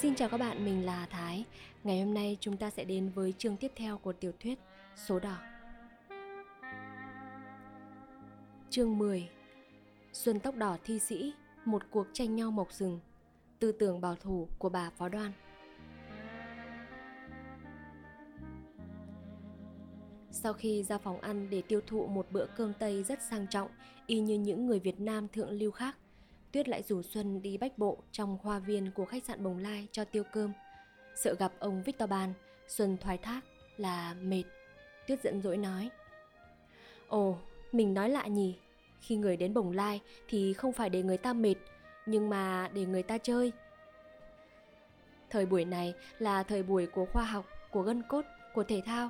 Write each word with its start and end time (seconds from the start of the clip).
Xin 0.00 0.14
chào 0.14 0.28
các 0.28 0.36
bạn, 0.36 0.64
mình 0.64 0.86
là 0.86 1.06
Thái. 1.10 1.44
Ngày 1.84 2.00
hôm 2.02 2.14
nay 2.14 2.36
chúng 2.40 2.56
ta 2.56 2.70
sẽ 2.70 2.84
đến 2.84 3.10
với 3.14 3.34
chương 3.38 3.56
tiếp 3.56 3.72
theo 3.76 3.98
của 3.98 4.12
tiểu 4.12 4.32
thuyết 4.40 4.58
Số 5.06 5.18
đỏ. 5.18 5.36
Chương 8.70 8.98
10 8.98 9.28
Xuân 10.12 10.40
tóc 10.40 10.56
đỏ 10.56 10.76
thi 10.84 10.98
sĩ, 10.98 11.32
một 11.64 11.82
cuộc 11.90 12.06
tranh 12.12 12.36
nhau 12.36 12.50
mộc 12.50 12.72
rừng. 12.72 13.00
Tư 13.58 13.72
tưởng 13.72 14.00
bảo 14.00 14.14
thủ 14.14 14.48
của 14.58 14.68
bà 14.68 14.90
Phó 14.90 15.08
Đoan. 15.08 15.32
Sau 20.30 20.52
khi 20.52 20.82
ra 20.82 20.98
phòng 20.98 21.20
ăn 21.20 21.50
để 21.50 21.62
tiêu 21.62 21.80
thụ 21.86 22.06
một 22.06 22.26
bữa 22.30 22.46
cơm 22.56 22.72
Tây 22.78 23.02
rất 23.02 23.22
sang 23.30 23.46
trọng, 23.50 23.68
y 24.06 24.20
như 24.20 24.38
những 24.38 24.66
người 24.66 24.78
Việt 24.78 25.00
Nam 25.00 25.28
thượng 25.28 25.50
lưu 25.50 25.70
khác, 25.70 25.96
Tuyết 26.56 26.68
lại 26.68 26.82
rủ 26.82 27.02
Xuân 27.02 27.42
đi 27.42 27.58
bách 27.58 27.78
bộ 27.78 27.98
trong 28.12 28.38
hoa 28.42 28.58
viên 28.58 28.90
của 28.90 29.04
khách 29.04 29.24
sạn 29.24 29.44
Bồng 29.44 29.58
Lai 29.58 29.86
cho 29.92 30.04
tiêu 30.04 30.22
cơm. 30.32 30.52
Sợ 31.16 31.34
gặp 31.38 31.52
ông 31.58 31.82
Victor 31.82 32.10
Ban, 32.10 32.32
Xuân 32.68 32.96
thoái 33.00 33.18
thác 33.18 33.40
là 33.76 34.14
mệt. 34.22 34.42
Tuyết 35.06 35.22
giận 35.22 35.42
dỗi 35.42 35.56
nói. 35.56 35.90
Ồ, 37.08 37.38
mình 37.72 37.94
nói 37.94 38.08
lạ 38.08 38.26
nhỉ. 38.26 38.56
Khi 39.00 39.16
người 39.16 39.36
đến 39.36 39.54
Bồng 39.54 39.72
Lai 39.72 40.00
thì 40.28 40.52
không 40.52 40.72
phải 40.72 40.90
để 40.90 41.02
người 41.02 41.16
ta 41.16 41.32
mệt, 41.32 41.54
nhưng 42.06 42.30
mà 42.30 42.70
để 42.74 42.86
người 42.86 43.02
ta 43.02 43.18
chơi. 43.18 43.52
Thời 45.30 45.46
buổi 45.46 45.64
này 45.64 45.94
là 46.18 46.42
thời 46.42 46.62
buổi 46.62 46.86
của 46.86 47.06
khoa 47.12 47.24
học, 47.24 47.46
của 47.70 47.82
gân 47.82 48.02
cốt, 48.08 48.24
của 48.54 48.64
thể 48.64 48.82
thao, 48.86 49.08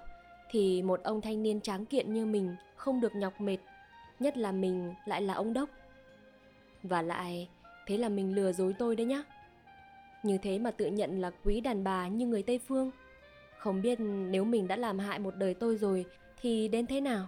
thì 0.50 0.82
một 0.82 1.00
ông 1.02 1.20
thanh 1.20 1.42
niên 1.42 1.60
tráng 1.60 1.86
kiện 1.86 2.12
như 2.12 2.26
mình 2.26 2.56
không 2.76 3.00
được 3.00 3.14
nhọc 3.14 3.40
mệt, 3.40 3.58
nhất 4.20 4.36
là 4.36 4.52
mình 4.52 4.94
lại 5.04 5.22
là 5.22 5.34
ông 5.34 5.52
đốc 5.52 5.70
và 6.82 7.02
lại, 7.02 7.48
thế 7.86 7.96
là 7.96 8.08
mình 8.08 8.34
lừa 8.34 8.52
dối 8.52 8.74
tôi 8.78 8.96
đấy 8.96 9.06
nhá. 9.06 9.22
Như 10.22 10.38
thế 10.38 10.58
mà 10.58 10.70
tự 10.70 10.86
nhận 10.86 11.20
là 11.20 11.30
quý 11.44 11.60
đàn 11.60 11.84
bà 11.84 12.08
như 12.08 12.26
người 12.26 12.42
Tây 12.42 12.58
Phương. 12.58 12.90
Không 13.58 13.82
biết 13.82 14.00
nếu 14.00 14.44
mình 14.44 14.68
đã 14.68 14.76
làm 14.76 14.98
hại 14.98 15.18
một 15.18 15.36
đời 15.36 15.54
tôi 15.54 15.76
rồi 15.76 16.04
thì 16.40 16.68
đến 16.68 16.86
thế 16.86 17.00
nào? 17.00 17.26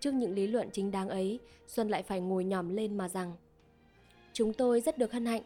Trước 0.00 0.14
những 0.14 0.34
lý 0.34 0.46
luận 0.46 0.68
chính 0.72 0.90
đáng 0.90 1.08
ấy, 1.08 1.38
Xuân 1.66 1.88
lại 1.88 2.02
phải 2.02 2.20
ngồi 2.20 2.44
nhòm 2.44 2.76
lên 2.76 2.98
mà 2.98 3.08
rằng 3.08 3.32
Chúng 4.32 4.52
tôi 4.52 4.80
rất 4.80 4.98
được 4.98 5.12
hân 5.12 5.26
hạnh. 5.26 5.42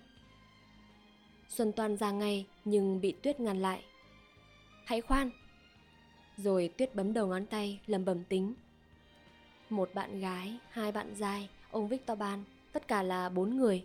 Xuân 1.48 1.72
toàn 1.72 1.96
ra 1.96 2.10
ngay 2.10 2.46
nhưng 2.64 3.00
bị 3.00 3.12
Tuyết 3.22 3.40
ngăn 3.40 3.62
lại. 3.62 3.84
Hãy 4.84 5.00
khoan! 5.00 5.30
Rồi 6.36 6.70
Tuyết 6.78 6.94
bấm 6.94 7.12
đầu 7.12 7.26
ngón 7.26 7.46
tay 7.46 7.80
lầm 7.86 8.04
bầm 8.04 8.24
tính 8.24 8.54
một 9.76 9.90
bạn 9.94 10.20
gái, 10.20 10.58
hai 10.70 10.92
bạn 10.92 11.14
trai, 11.20 11.48
ông 11.70 11.88
Victor 11.88 12.18
Ban, 12.18 12.44
tất 12.72 12.88
cả 12.88 13.02
là 13.02 13.28
bốn 13.28 13.56
người. 13.56 13.84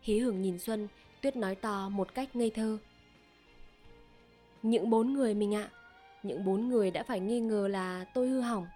Hí 0.00 0.18
hưởng 0.18 0.42
nhìn 0.42 0.58
Xuân, 0.58 0.88
Tuyết 1.20 1.36
nói 1.36 1.54
to 1.54 1.88
một 1.88 2.14
cách 2.14 2.36
ngây 2.36 2.50
thơ. 2.50 2.78
Những 4.62 4.90
bốn 4.90 5.12
người 5.12 5.34
mình 5.34 5.54
ạ, 5.54 5.70
những 6.22 6.44
bốn 6.44 6.68
người 6.68 6.90
đã 6.90 7.02
phải 7.02 7.20
nghi 7.20 7.40
ngờ 7.40 7.68
là 7.68 8.04
tôi 8.14 8.28
hư 8.28 8.40
hỏng. 8.40 8.66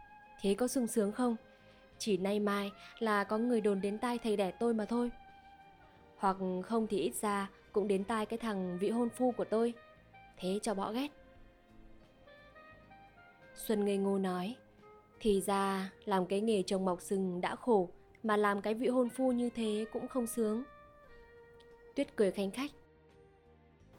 Thế 0.41 0.55
có 0.55 0.69
sung 0.69 0.87
sướng 0.87 1.13
không? 1.13 1.37
Chỉ 1.99 2.17
nay 2.17 2.41
mai 2.41 2.73
là 2.99 3.25
có 3.25 3.39
người 3.39 3.61
đồn 3.61 3.81
đến 3.81 3.99
tai 3.99 4.19
thầy 4.19 4.37
đẻ 4.37 4.51
tôi 4.51 4.75
mà 4.75 4.85
thôi. 4.85 5.11
Hoặc 6.17 6.37
không 6.65 6.87
thì 6.87 6.99
ít 6.99 7.15
ra 7.15 7.49
cũng 7.73 7.89
đến 7.89 8.05
tai 8.05 8.27
cái 8.27 8.39
thằng 8.39 8.79
vị 8.79 8.91
hôn 8.91 9.09
phu 9.09 9.33
của 9.33 9.45
tôi. 9.45 9.75
Thế 10.37 10.59
cho 10.63 10.75
bỏ 10.75 10.93
ghét. 10.93 11.09
Xuân 13.55 13.85
ngây 13.85 13.97
ngô 13.97 14.19
nói 14.19 14.57
thì 15.25 15.41
ra, 15.41 15.91
làm 16.05 16.27
cái 16.27 16.41
nghề 16.41 16.63
trồng 16.63 16.85
mọc 16.85 17.01
sừng 17.01 17.41
đã 17.41 17.57
khổ, 17.57 17.89
Mà 18.23 18.37
làm 18.37 18.63
cái 18.63 18.75
vị 18.75 18.89
hôn 18.89 19.09
phu 19.09 19.33
như 19.33 19.51
thế 19.51 19.85
cũng 19.93 20.09
không 20.09 20.27
sướng. 20.27 20.63
Tuyết 21.95 22.17
cười 22.17 22.31
khanh 22.31 22.51
khách. 22.51 22.71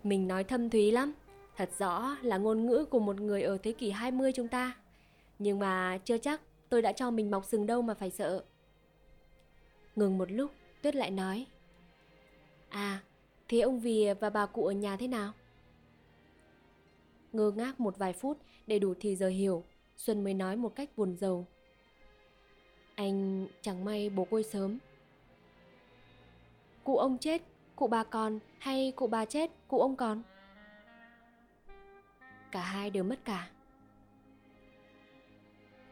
Mình 0.03 0.27
nói 0.27 0.43
thâm 0.43 0.69
thúy 0.69 0.91
lắm, 0.91 1.13
Thật 1.55 1.69
rõ 1.79 2.17
là 2.21 2.37
ngôn 2.37 2.65
ngữ 2.65 2.85
của 2.85 2.99
một 2.99 3.21
người 3.21 3.41
ở 3.41 3.57
thế 3.63 3.71
kỷ 3.71 3.91
20 3.91 4.31
chúng 4.35 4.47
ta. 4.47 4.77
Nhưng 5.39 5.59
mà 5.59 5.97
chưa 6.05 6.17
chắc 6.17 6.41
tôi 6.69 6.81
đã 6.81 6.91
cho 6.91 7.11
mình 7.11 7.31
mọc 7.31 7.45
sừng 7.45 7.65
đâu 7.65 7.81
mà 7.81 7.93
phải 7.93 8.11
sợ. 8.11 8.43
Ngừng 9.95 10.17
một 10.17 10.31
lúc, 10.31 10.51
Tuyết 10.81 10.95
lại 10.95 11.11
nói. 11.11 11.45
À 12.69 13.03
thế 13.47 13.59
ông 13.59 13.79
Vì 13.79 14.07
và 14.19 14.29
bà 14.29 14.45
cụ 14.45 14.65
ở 14.65 14.71
nhà 14.71 14.97
thế 14.97 15.07
nào? 15.07 15.31
Ngơ 17.33 17.51
ngác 17.51 17.79
một 17.79 17.97
vài 17.97 18.13
phút 18.13 18.37
để 18.67 18.79
đủ 18.79 18.93
thì 18.99 19.15
giờ 19.15 19.27
hiểu. 19.27 19.63
Xuân 19.97 20.23
mới 20.23 20.33
nói 20.33 20.55
một 20.55 20.75
cách 20.75 20.89
buồn 20.97 21.17
rầu. 21.17 21.45
Anh 22.95 23.47
chẳng 23.61 23.85
may 23.85 24.09
bố 24.09 24.25
côi 24.25 24.43
sớm. 24.43 24.77
Cụ 26.83 26.97
ông 26.97 27.17
chết, 27.17 27.41
cụ 27.75 27.87
bà 27.87 28.03
còn 28.03 28.39
hay 28.59 28.93
cụ 28.95 29.07
bà 29.07 29.25
chết, 29.25 29.51
cụ 29.67 29.79
ông 29.79 29.95
còn? 29.95 30.23
Cả 32.51 32.61
hai 32.61 32.89
đều 32.89 33.03
mất 33.03 33.19
cả. 33.25 33.49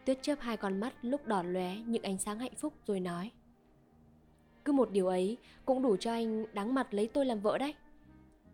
Tuyết 0.06 0.18
chớp 0.22 0.36
hai 0.40 0.58
con 0.58 0.80
mắt 0.80 0.94
lúc 1.02 1.28
đỏ 1.28 1.44
lóe 1.44 1.76
những 1.76 2.04
ánh 2.04 2.18
sáng 2.18 2.40
hạnh 2.40 2.56
phúc 2.56 2.74
rồi 2.88 3.00
nói. 3.00 3.32
Cứ 4.66 4.74
một 4.74 4.92
điều 4.92 5.08
ấy 5.08 5.38
cũng 5.66 5.82
đủ 5.82 5.98
cho 5.98 6.12
anh 6.12 6.46
đáng 6.54 6.74
mặt 6.74 6.94
lấy 6.94 7.08
tôi 7.08 7.26
làm 7.26 7.40
vợ 7.40 7.58
đấy. 7.58 7.74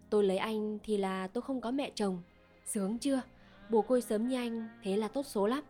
Tôi 0.09 0.23
lấy 0.23 0.37
anh 0.37 0.79
thì 0.83 0.97
là 0.97 1.27
tôi 1.27 1.41
không 1.41 1.61
có 1.61 1.71
mẹ 1.71 1.91
chồng. 1.95 2.21
Sướng 2.65 2.97
chưa? 2.99 3.21
Bùa 3.69 3.81
côi 3.81 4.01
sớm 4.01 4.27
như 4.27 4.35
anh, 4.35 4.67
thế 4.83 4.97
là 4.97 5.07
tốt 5.07 5.25
số 5.25 5.47
lắm. 5.47 5.63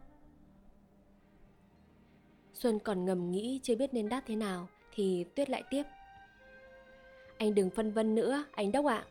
Xuân 2.53 2.79
còn 2.79 3.05
ngầm 3.05 3.31
nghĩ 3.31 3.59
chưa 3.63 3.75
biết 3.75 3.93
nên 3.93 4.09
đáp 4.09 4.21
thế 4.25 4.35
nào, 4.35 4.67
thì 4.93 5.25
tuyết 5.35 5.49
lại 5.49 5.63
tiếp. 5.69 5.83
Anh 7.37 7.55
đừng 7.55 7.69
phân 7.69 7.91
vân 7.91 8.15
nữa, 8.15 8.43
anh 8.51 8.71
đốc 8.71 8.85
ạ. 8.85 9.05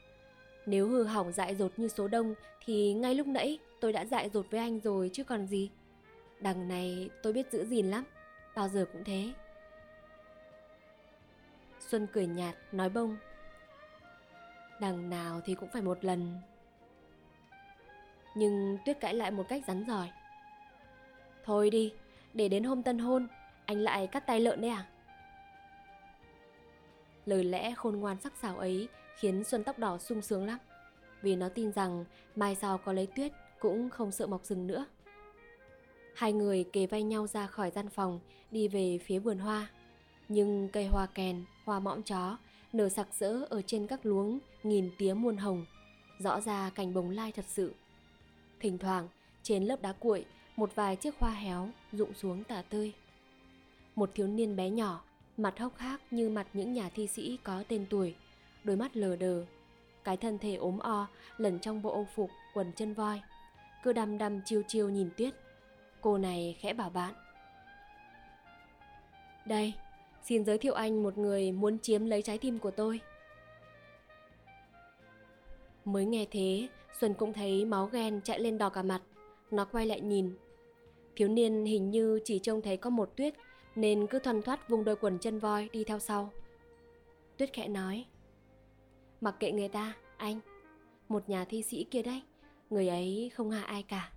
Nếu 0.66 0.88
hư 0.88 1.04
hỏng 1.04 1.32
dại 1.32 1.54
dột 1.54 1.72
như 1.76 1.88
số 1.88 2.08
đông, 2.08 2.34
thì 2.64 2.94
ngay 2.94 3.14
lúc 3.14 3.26
nãy 3.26 3.58
tôi 3.80 3.92
đã 3.92 4.04
dại 4.04 4.30
dột 4.30 4.46
với 4.50 4.60
anh 4.60 4.80
rồi 4.80 5.10
chứ 5.12 5.24
còn 5.24 5.46
gì. 5.46 5.70
Đằng 6.40 6.68
này 6.68 7.10
tôi 7.22 7.32
biết 7.32 7.52
giữ 7.52 7.64
gìn 7.64 7.90
lắm, 7.90 8.04
bao 8.56 8.68
giờ 8.68 8.86
cũng 8.92 9.04
thế. 9.04 9.32
Xuân 11.80 12.06
cười 12.12 12.26
nhạt, 12.26 12.54
nói 12.72 12.88
bông. 12.88 13.16
Đằng 14.80 15.10
nào 15.10 15.40
thì 15.44 15.54
cũng 15.54 15.68
phải 15.72 15.82
một 15.82 16.04
lần 16.04 16.40
nhưng 18.38 18.78
Tuyết 18.84 19.00
cãi 19.00 19.14
lại 19.14 19.30
một 19.30 19.48
cách 19.48 19.62
rắn 19.66 19.84
giỏi. 19.88 20.10
Thôi 21.44 21.70
đi, 21.70 21.92
để 22.34 22.48
đến 22.48 22.64
hôm 22.64 22.82
tân 22.82 22.98
hôn 22.98 23.26
Anh 23.64 23.78
lại 23.78 24.06
cắt 24.06 24.26
tay 24.26 24.40
lợn 24.40 24.60
đấy 24.60 24.70
à? 24.70 24.86
Lời 27.26 27.44
lẽ 27.44 27.74
khôn 27.74 27.96
ngoan 27.96 28.20
sắc 28.20 28.32
sảo 28.36 28.58
ấy 28.58 28.88
Khiến 29.16 29.44
Xuân 29.44 29.64
tóc 29.64 29.78
đỏ 29.78 29.98
sung 29.98 30.22
sướng 30.22 30.46
lắm. 30.46 30.58
Vì 31.22 31.36
nó 31.36 31.48
tin 31.48 31.72
rằng 31.72 32.04
mai 32.36 32.54
sau 32.54 32.78
có 32.78 32.92
lấy 32.92 33.06
Tuyết 33.06 33.32
Cũng 33.60 33.90
không 33.90 34.12
sợ 34.12 34.26
mọc 34.26 34.44
rừng 34.44 34.66
nữa. 34.66 34.86
Hai 36.14 36.32
người 36.32 36.64
kề 36.72 36.86
vai 36.86 37.02
nhau 37.02 37.26
ra 37.26 37.46
khỏi 37.46 37.70
gian 37.70 37.88
phòng 37.88 38.20
Đi 38.50 38.68
về 38.68 38.98
phía 39.04 39.18
vườn 39.18 39.38
hoa. 39.38 39.66
Nhưng 40.28 40.68
cây 40.72 40.86
hoa 40.86 41.06
kèn, 41.14 41.44
hoa 41.64 41.80
mõm 41.80 42.02
chó 42.02 42.36
Nở 42.72 42.88
sặc 42.88 43.08
sỡ 43.12 43.46
ở 43.50 43.62
trên 43.62 43.86
các 43.86 44.06
luống 44.06 44.38
Nghìn 44.62 44.90
tía 44.98 45.14
muôn 45.14 45.36
hồng. 45.36 45.66
Rõ 46.18 46.40
ra 46.40 46.70
cảnh 46.74 46.94
bồng 46.94 47.10
lai 47.10 47.32
thật 47.32 47.44
sự. 47.48 47.74
Thỉnh 48.60 48.78
thoảng, 48.78 49.08
trên 49.42 49.64
lớp 49.64 49.82
đá 49.82 49.92
cuội, 49.92 50.24
một 50.56 50.74
vài 50.74 50.96
chiếc 50.96 51.18
hoa 51.18 51.30
héo 51.30 51.68
rụng 51.92 52.14
xuống 52.14 52.44
tả 52.44 52.62
tơi. 52.62 52.92
Một 53.94 54.10
thiếu 54.14 54.26
niên 54.26 54.56
bé 54.56 54.70
nhỏ, 54.70 55.04
mặt 55.36 55.58
hốc 55.58 55.76
hác 55.76 56.00
như 56.12 56.28
mặt 56.28 56.46
những 56.52 56.72
nhà 56.72 56.90
thi 56.94 57.06
sĩ 57.06 57.38
có 57.44 57.64
tên 57.68 57.86
tuổi, 57.90 58.14
đôi 58.64 58.76
mắt 58.76 58.96
lờ 58.96 59.16
đờ, 59.16 59.44
cái 60.04 60.16
thân 60.16 60.38
thể 60.38 60.54
ốm 60.54 60.78
o 60.78 61.06
lẩn 61.36 61.58
trong 61.58 61.82
bộ 61.82 61.90
ô 61.90 62.06
phục 62.14 62.30
quần 62.54 62.72
chân 62.72 62.94
voi. 62.94 63.20
Cứ 63.82 63.92
đăm 63.92 64.18
đăm 64.18 64.40
chiêu 64.44 64.62
chiêu 64.68 64.88
nhìn 64.88 65.10
tuyết. 65.16 65.34
Cô 66.00 66.18
này 66.18 66.56
khẽ 66.60 66.72
bảo 66.72 66.90
bạn. 66.90 67.14
Đây, 69.44 69.74
xin 70.24 70.44
giới 70.44 70.58
thiệu 70.58 70.74
anh 70.74 71.02
một 71.02 71.18
người 71.18 71.52
muốn 71.52 71.78
chiếm 71.78 72.06
lấy 72.06 72.22
trái 72.22 72.38
tim 72.38 72.58
của 72.58 72.70
tôi. 72.70 73.00
Mới 75.84 76.04
nghe 76.04 76.26
thế, 76.30 76.68
Xuân 76.92 77.14
cũng 77.14 77.32
thấy 77.32 77.64
máu 77.64 77.86
ghen 77.86 78.20
chạy 78.24 78.40
lên 78.40 78.58
đỏ 78.58 78.68
cả 78.68 78.82
mặt. 78.82 79.02
Nó 79.50 79.64
quay 79.64 79.86
lại 79.86 80.00
nhìn. 80.00 80.36
Thiếu 81.16 81.28
niên 81.28 81.64
hình 81.64 81.90
như 81.90 82.20
chỉ 82.24 82.38
trông 82.38 82.62
thấy 82.62 82.76
có 82.76 82.90
một 82.90 83.16
tuyết 83.16 83.34
nên 83.76 84.06
cứ 84.06 84.18
thoăn 84.18 84.42
thoắt 84.42 84.68
vùng 84.68 84.84
đôi 84.84 84.96
quần 84.96 85.18
chân 85.18 85.38
voi 85.38 85.68
đi 85.72 85.84
theo 85.84 85.98
sau. 85.98 86.32
Tuyết 87.36 87.52
khẽ 87.52 87.68
nói. 87.68 88.04
Mặc 89.20 89.34
kệ 89.40 89.52
người 89.52 89.68
ta, 89.68 89.96
anh. 90.16 90.40
Một 91.08 91.28
nhà 91.28 91.44
thi 91.44 91.62
sĩ 91.62 91.84
kia 91.90 92.02
đấy, 92.02 92.22
người 92.70 92.88
ấy 92.88 93.30
không 93.34 93.50
hại 93.50 93.64
ai 93.64 93.82
cả. 93.82 94.12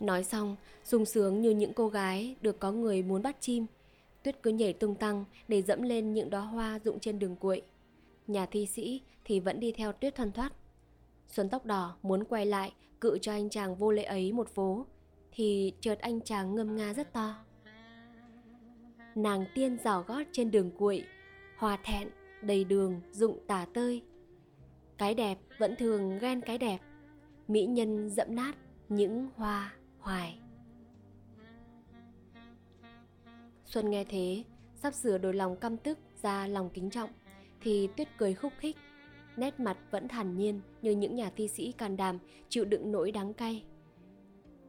Nói 0.00 0.24
xong, 0.24 0.56
sung 0.84 1.04
sướng 1.04 1.40
như 1.40 1.50
những 1.50 1.72
cô 1.72 1.88
gái 1.88 2.36
được 2.40 2.58
có 2.58 2.72
người 2.72 3.02
muốn 3.02 3.22
bắt 3.22 3.36
chim. 3.40 3.66
Tuyết 4.22 4.42
cứ 4.42 4.50
nhảy 4.50 4.72
tung 4.72 4.94
tăng 4.94 5.24
để 5.48 5.62
dẫm 5.62 5.82
lên 5.82 6.14
những 6.14 6.30
đóa 6.30 6.40
hoa 6.40 6.78
rụng 6.84 7.00
trên 7.00 7.18
đường 7.18 7.36
cuội 7.36 7.62
nhà 8.32 8.46
thi 8.46 8.66
sĩ 8.66 9.02
thì 9.24 9.40
vẫn 9.40 9.60
đi 9.60 9.72
theo 9.72 9.92
tuyết 9.92 10.14
thoăn 10.14 10.32
thoát. 10.32 10.52
Xuân 11.28 11.48
tóc 11.48 11.66
đỏ 11.66 11.96
muốn 12.02 12.24
quay 12.24 12.46
lại, 12.46 12.72
cự 13.00 13.18
cho 13.22 13.32
anh 13.32 13.50
chàng 13.50 13.76
vô 13.76 13.92
lễ 13.92 14.02
ấy 14.02 14.32
một 14.32 14.54
vố, 14.54 14.84
thì 15.32 15.72
chợt 15.80 15.98
anh 15.98 16.20
chàng 16.20 16.54
ngâm 16.54 16.76
nga 16.76 16.94
rất 16.94 17.12
to. 17.12 17.34
nàng 19.14 19.44
tiên 19.54 19.78
rào 19.84 20.04
gót 20.06 20.22
trên 20.32 20.50
đường 20.50 20.70
cuội, 20.70 21.04
hòa 21.56 21.78
thẹn, 21.84 22.08
đầy 22.42 22.64
đường, 22.64 23.00
dụng 23.12 23.38
tả 23.46 23.66
tơi 23.74 24.02
cái 24.98 25.14
đẹp 25.14 25.38
vẫn 25.58 25.76
thường 25.76 26.18
ghen 26.18 26.40
cái 26.40 26.58
đẹp, 26.58 26.78
mỹ 27.48 27.66
nhân 27.66 28.10
dẫm 28.10 28.34
nát 28.34 28.56
những 28.88 29.28
hoa 29.36 29.74
hoài 29.98 30.38
xuân 33.64 33.90
nghe 33.90 34.04
thế, 34.04 34.44
sắp 34.74 34.94
sửa 34.94 35.18
đổi 35.18 35.34
lòng 35.34 35.56
căm 35.56 35.76
tức 35.76 35.98
ra 36.22 36.46
lòng 36.46 36.70
kính 36.74 36.90
trọng 36.90 37.10
thì 37.60 37.88
tuyết 37.96 38.08
cười 38.18 38.34
khúc 38.34 38.52
khích. 38.58 38.76
Nét 39.36 39.60
mặt 39.60 39.76
vẫn 39.90 40.08
thản 40.08 40.36
nhiên 40.36 40.60
như 40.82 40.90
những 40.90 41.14
nhà 41.14 41.30
thi 41.36 41.48
sĩ 41.48 41.72
can 41.72 41.96
đảm, 41.96 42.18
chịu 42.48 42.64
đựng 42.64 42.92
nỗi 42.92 43.12
đắng 43.12 43.34
cay. 43.34 43.64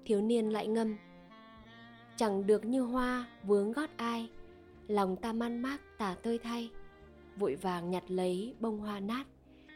Thiếu 0.05 0.21
niên 0.21 0.49
lại 0.49 0.67
ngâm, 0.67 0.97
chẳng 2.15 2.47
được 2.47 2.65
như 2.65 2.81
hoa 2.81 3.27
vướng 3.43 3.71
gót 3.71 3.89
ai, 3.97 4.29
lòng 4.87 5.15
ta 5.15 5.33
man 5.33 5.61
mác 5.61 5.97
tả 5.97 6.15
tơi 6.23 6.37
thay. 6.37 6.69
Vội 7.37 7.55
vàng 7.55 7.89
nhặt 7.89 8.03
lấy 8.07 8.53
bông 8.59 8.79
hoa 8.79 8.99
nát, 8.99 9.23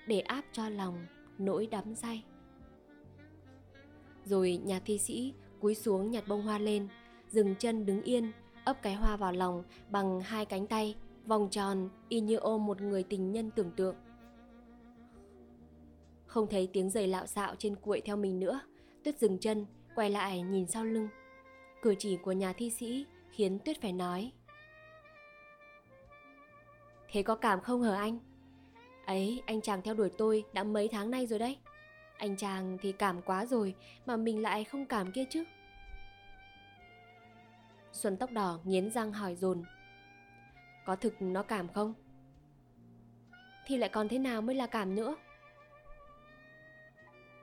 để 0.07 0.19
áp 0.19 0.45
cho 0.51 0.69
lòng 0.69 1.05
nỗi 1.37 1.67
đắm 1.67 1.95
say. 1.95 2.23
Rồi 4.25 4.61
nhà 4.65 4.79
thi 4.85 4.97
sĩ 4.97 5.33
cúi 5.59 5.75
xuống 5.75 6.11
nhặt 6.11 6.23
bông 6.27 6.41
hoa 6.41 6.59
lên, 6.59 6.87
dừng 7.29 7.55
chân 7.55 7.85
đứng 7.85 8.01
yên, 8.01 8.31
ấp 8.65 8.81
cái 8.81 8.95
hoa 8.95 9.15
vào 9.15 9.31
lòng 9.31 9.63
bằng 9.89 10.21
hai 10.21 10.45
cánh 10.45 10.67
tay 10.67 10.95
vòng 11.27 11.49
tròn 11.51 11.89
y 12.09 12.19
như 12.19 12.35
ôm 12.35 12.65
một 12.65 12.81
người 12.81 13.03
tình 13.03 13.31
nhân 13.31 13.51
tưởng 13.51 13.71
tượng. 13.71 13.95
Không 16.25 16.47
thấy 16.47 16.69
tiếng 16.73 16.89
giày 16.89 17.07
lạo 17.07 17.27
xạo 17.27 17.55
trên 17.55 17.75
cuội 17.75 18.01
theo 18.01 18.17
mình 18.17 18.39
nữa, 18.39 18.59
tuyết 19.03 19.19
dừng 19.19 19.37
chân, 19.39 19.65
quay 19.95 20.09
lại 20.09 20.41
nhìn 20.41 20.67
sau 20.67 20.85
lưng. 20.85 21.07
Cử 21.81 21.95
chỉ 21.99 22.17
của 22.17 22.31
nhà 22.31 22.53
thi 22.53 22.69
sĩ 22.69 23.05
khiến 23.29 23.59
tuyết 23.59 23.81
phải 23.81 23.93
nói. 23.93 24.31
Thế 27.11 27.23
có 27.23 27.35
cảm 27.35 27.61
không 27.61 27.81
hở 27.81 27.93
anh? 27.93 28.19
Ấy, 29.05 29.43
anh 29.45 29.61
chàng 29.61 29.81
theo 29.81 29.93
đuổi 29.93 30.09
tôi 30.17 30.43
đã 30.53 30.63
mấy 30.63 30.87
tháng 30.87 31.11
nay 31.11 31.27
rồi 31.27 31.39
đấy. 31.39 31.57
Anh 32.17 32.37
chàng 32.37 32.77
thì 32.81 32.91
cảm 32.91 33.21
quá 33.21 33.45
rồi 33.45 33.75
mà 34.05 34.17
mình 34.17 34.41
lại 34.41 34.63
không 34.63 34.85
cảm 34.85 35.11
kia 35.11 35.25
chứ. 35.29 35.43
Xuân 37.91 38.17
tóc 38.17 38.31
đỏ 38.31 38.59
nghiến 38.63 38.91
răng 38.91 39.13
hỏi 39.13 39.35
dồn 39.35 39.63
có 40.85 40.95
thực 40.95 41.21
nó 41.21 41.43
cảm 41.43 41.67
không? 41.67 41.93
Thì 43.65 43.77
lại 43.77 43.89
còn 43.89 44.07
thế 44.07 44.19
nào 44.19 44.41
mới 44.41 44.55
là 44.55 44.67
cảm 44.67 44.95
nữa? 44.95 45.15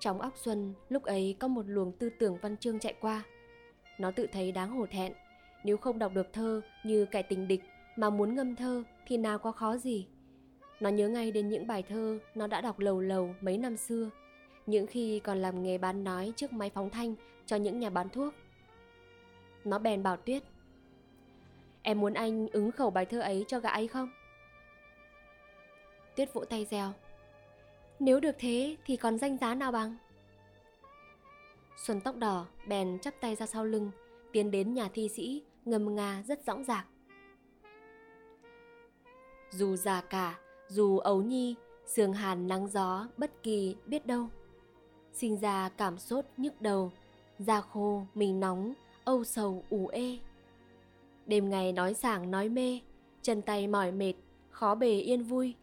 Trong 0.00 0.20
óc 0.20 0.32
xuân, 0.36 0.74
lúc 0.88 1.02
ấy 1.02 1.36
có 1.38 1.48
một 1.48 1.62
luồng 1.66 1.92
tư 1.92 2.10
tưởng 2.18 2.38
văn 2.42 2.56
chương 2.56 2.78
chạy 2.78 2.94
qua. 3.00 3.22
Nó 3.98 4.10
tự 4.10 4.26
thấy 4.32 4.52
đáng 4.52 4.70
hổ 4.70 4.86
thẹn. 4.86 5.12
Nếu 5.64 5.76
không 5.76 5.98
đọc 5.98 6.12
được 6.14 6.32
thơ 6.32 6.60
như 6.84 7.06
kẻ 7.10 7.22
tình 7.22 7.48
địch 7.48 7.62
mà 7.96 8.10
muốn 8.10 8.34
ngâm 8.34 8.56
thơ 8.56 8.82
thì 9.06 9.16
nào 9.16 9.38
có 9.38 9.52
khó 9.52 9.76
gì. 9.76 10.06
Nó 10.80 10.90
nhớ 10.90 11.08
ngay 11.08 11.30
đến 11.30 11.48
những 11.48 11.66
bài 11.66 11.82
thơ 11.82 12.18
nó 12.34 12.46
đã 12.46 12.60
đọc 12.60 12.78
lầu 12.78 13.00
lầu 13.00 13.34
mấy 13.40 13.58
năm 13.58 13.76
xưa, 13.76 14.10
những 14.66 14.86
khi 14.86 15.20
còn 15.20 15.38
làm 15.38 15.62
nghề 15.62 15.78
bán 15.78 16.04
nói 16.04 16.32
trước 16.36 16.52
máy 16.52 16.70
phóng 16.74 16.90
thanh 16.90 17.14
cho 17.46 17.56
những 17.56 17.78
nhà 17.78 17.90
bán 17.90 18.08
thuốc. 18.08 18.34
Nó 19.64 19.78
bèn 19.78 20.02
bảo 20.02 20.16
tuyết 20.16 20.42
em 21.82 22.00
muốn 22.00 22.14
anh 22.14 22.48
ứng 22.48 22.72
khẩu 22.72 22.90
bài 22.90 23.06
thơ 23.06 23.20
ấy 23.20 23.44
cho 23.48 23.60
gã 23.60 23.68
ấy 23.68 23.88
không? 23.88 24.10
Tuyết 26.16 26.34
vỗ 26.34 26.44
tay 26.44 26.66
reo. 26.70 26.92
Nếu 27.98 28.20
được 28.20 28.36
thế 28.38 28.76
thì 28.86 28.96
còn 28.96 29.18
danh 29.18 29.38
giá 29.38 29.54
nào 29.54 29.72
bằng? 29.72 29.96
Xuân 31.76 32.00
tóc 32.00 32.16
đỏ, 32.16 32.46
bèn 32.66 32.98
chắp 32.98 33.14
tay 33.20 33.34
ra 33.34 33.46
sau 33.46 33.64
lưng, 33.64 33.90
tiến 34.32 34.50
đến 34.50 34.74
nhà 34.74 34.88
thi 34.94 35.08
sĩ 35.08 35.42
ngầm 35.64 35.94
nga 35.94 36.22
rất 36.26 36.44
dõng 36.44 36.64
dạc 36.64 36.86
dù 39.52 39.76
già 39.76 40.00
cả, 40.00 40.38
dù 40.68 40.98
ấu 40.98 41.22
nhi, 41.22 41.54
sương 41.86 42.12
hàn 42.12 42.48
nắng 42.48 42.68
gió 42.68 43.08
bất 43.16 43.42
kỳ 43.42 43.76
biết 43.86 44.06
đâu. 44.06 44.28
Sinh 45.12 45.36
ra 45.36 45.68
cảm 45.68 45.98
sốt 45.98 46.24
nhức 46.36 46.60
đầu, 46.60 46.92
da 47.38 47.60
khô, 47.60 48.06
mình 48.14 48.40
nóng, 48.40 48.74
âu 49.04 49.24
sầu, 49.24 49.64
ủ 49.70 49.88
ê 49.88 50.18
đêm 51.26 51.50
ngày 51.50 51.72
nói 51.72 51.94
sảng 51.94 52.30
nói 52.30 52.48
mê, 52.48 52.80
chân 53.22 53.42
tay 53.42 53.66
mỏi 53.66 53.92
mệt, 53.92 54.14
khó 54.50 54.74
bề 54.74 55.00
yên 55.00 55.22
vui. 55.22 55.54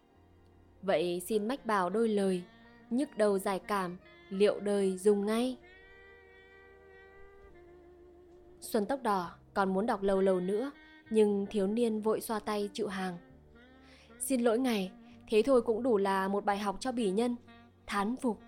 Vậy 0.82 1.22
xin 1.26 1.48
mách 1.48 1.66
bảo 1.66 1.90
đôi 1.90 2.08
lời, 2.08 2.42
nhức 2.90 3.16
đầu 3.16 3.38
giải 3.38 3.58
cảm, 3.58 3.96
liệu 4.28 4.60
đời 4.60 4.98
dùng 4.98 5.26
ngay? 5.26 5.56
Xuân 8.60 8.86
tóc 8.86 9.02
đỏ, 9.02 9.30
còn 9.54 9.74
muốn 9.74 9.86
đọc 9.86 10.02
lâu 10.02 10.20
lâu 10.20 10.40
nữa, 10.40 10.70
nhưng 11.10 11.46
thiếu 11.50 11.66
niên 11.66 12.00
vội 12.00 12.20
xoa 12.20 12.40
tay 12.40 12.70
chịu 12.72 12.88
hàng. 12.88 13.18
Xin 14.20 14.40
lỗi 14.40 14.58
ngài, 14.58 14.90
thế 15.28 15.42
thôi 15.42 15.62
cũng 15.62 15.82
đủ 15.82 15.96
là 15.96 16.28
một 16.28 16.44
bài 16.44 16.58
học 16.58 16.76
cho 16.80 16.92
bỉ 16.92 17.10
nhân, 17.10 17.36
thán 17.86 18.16
phục. 18.16 18.38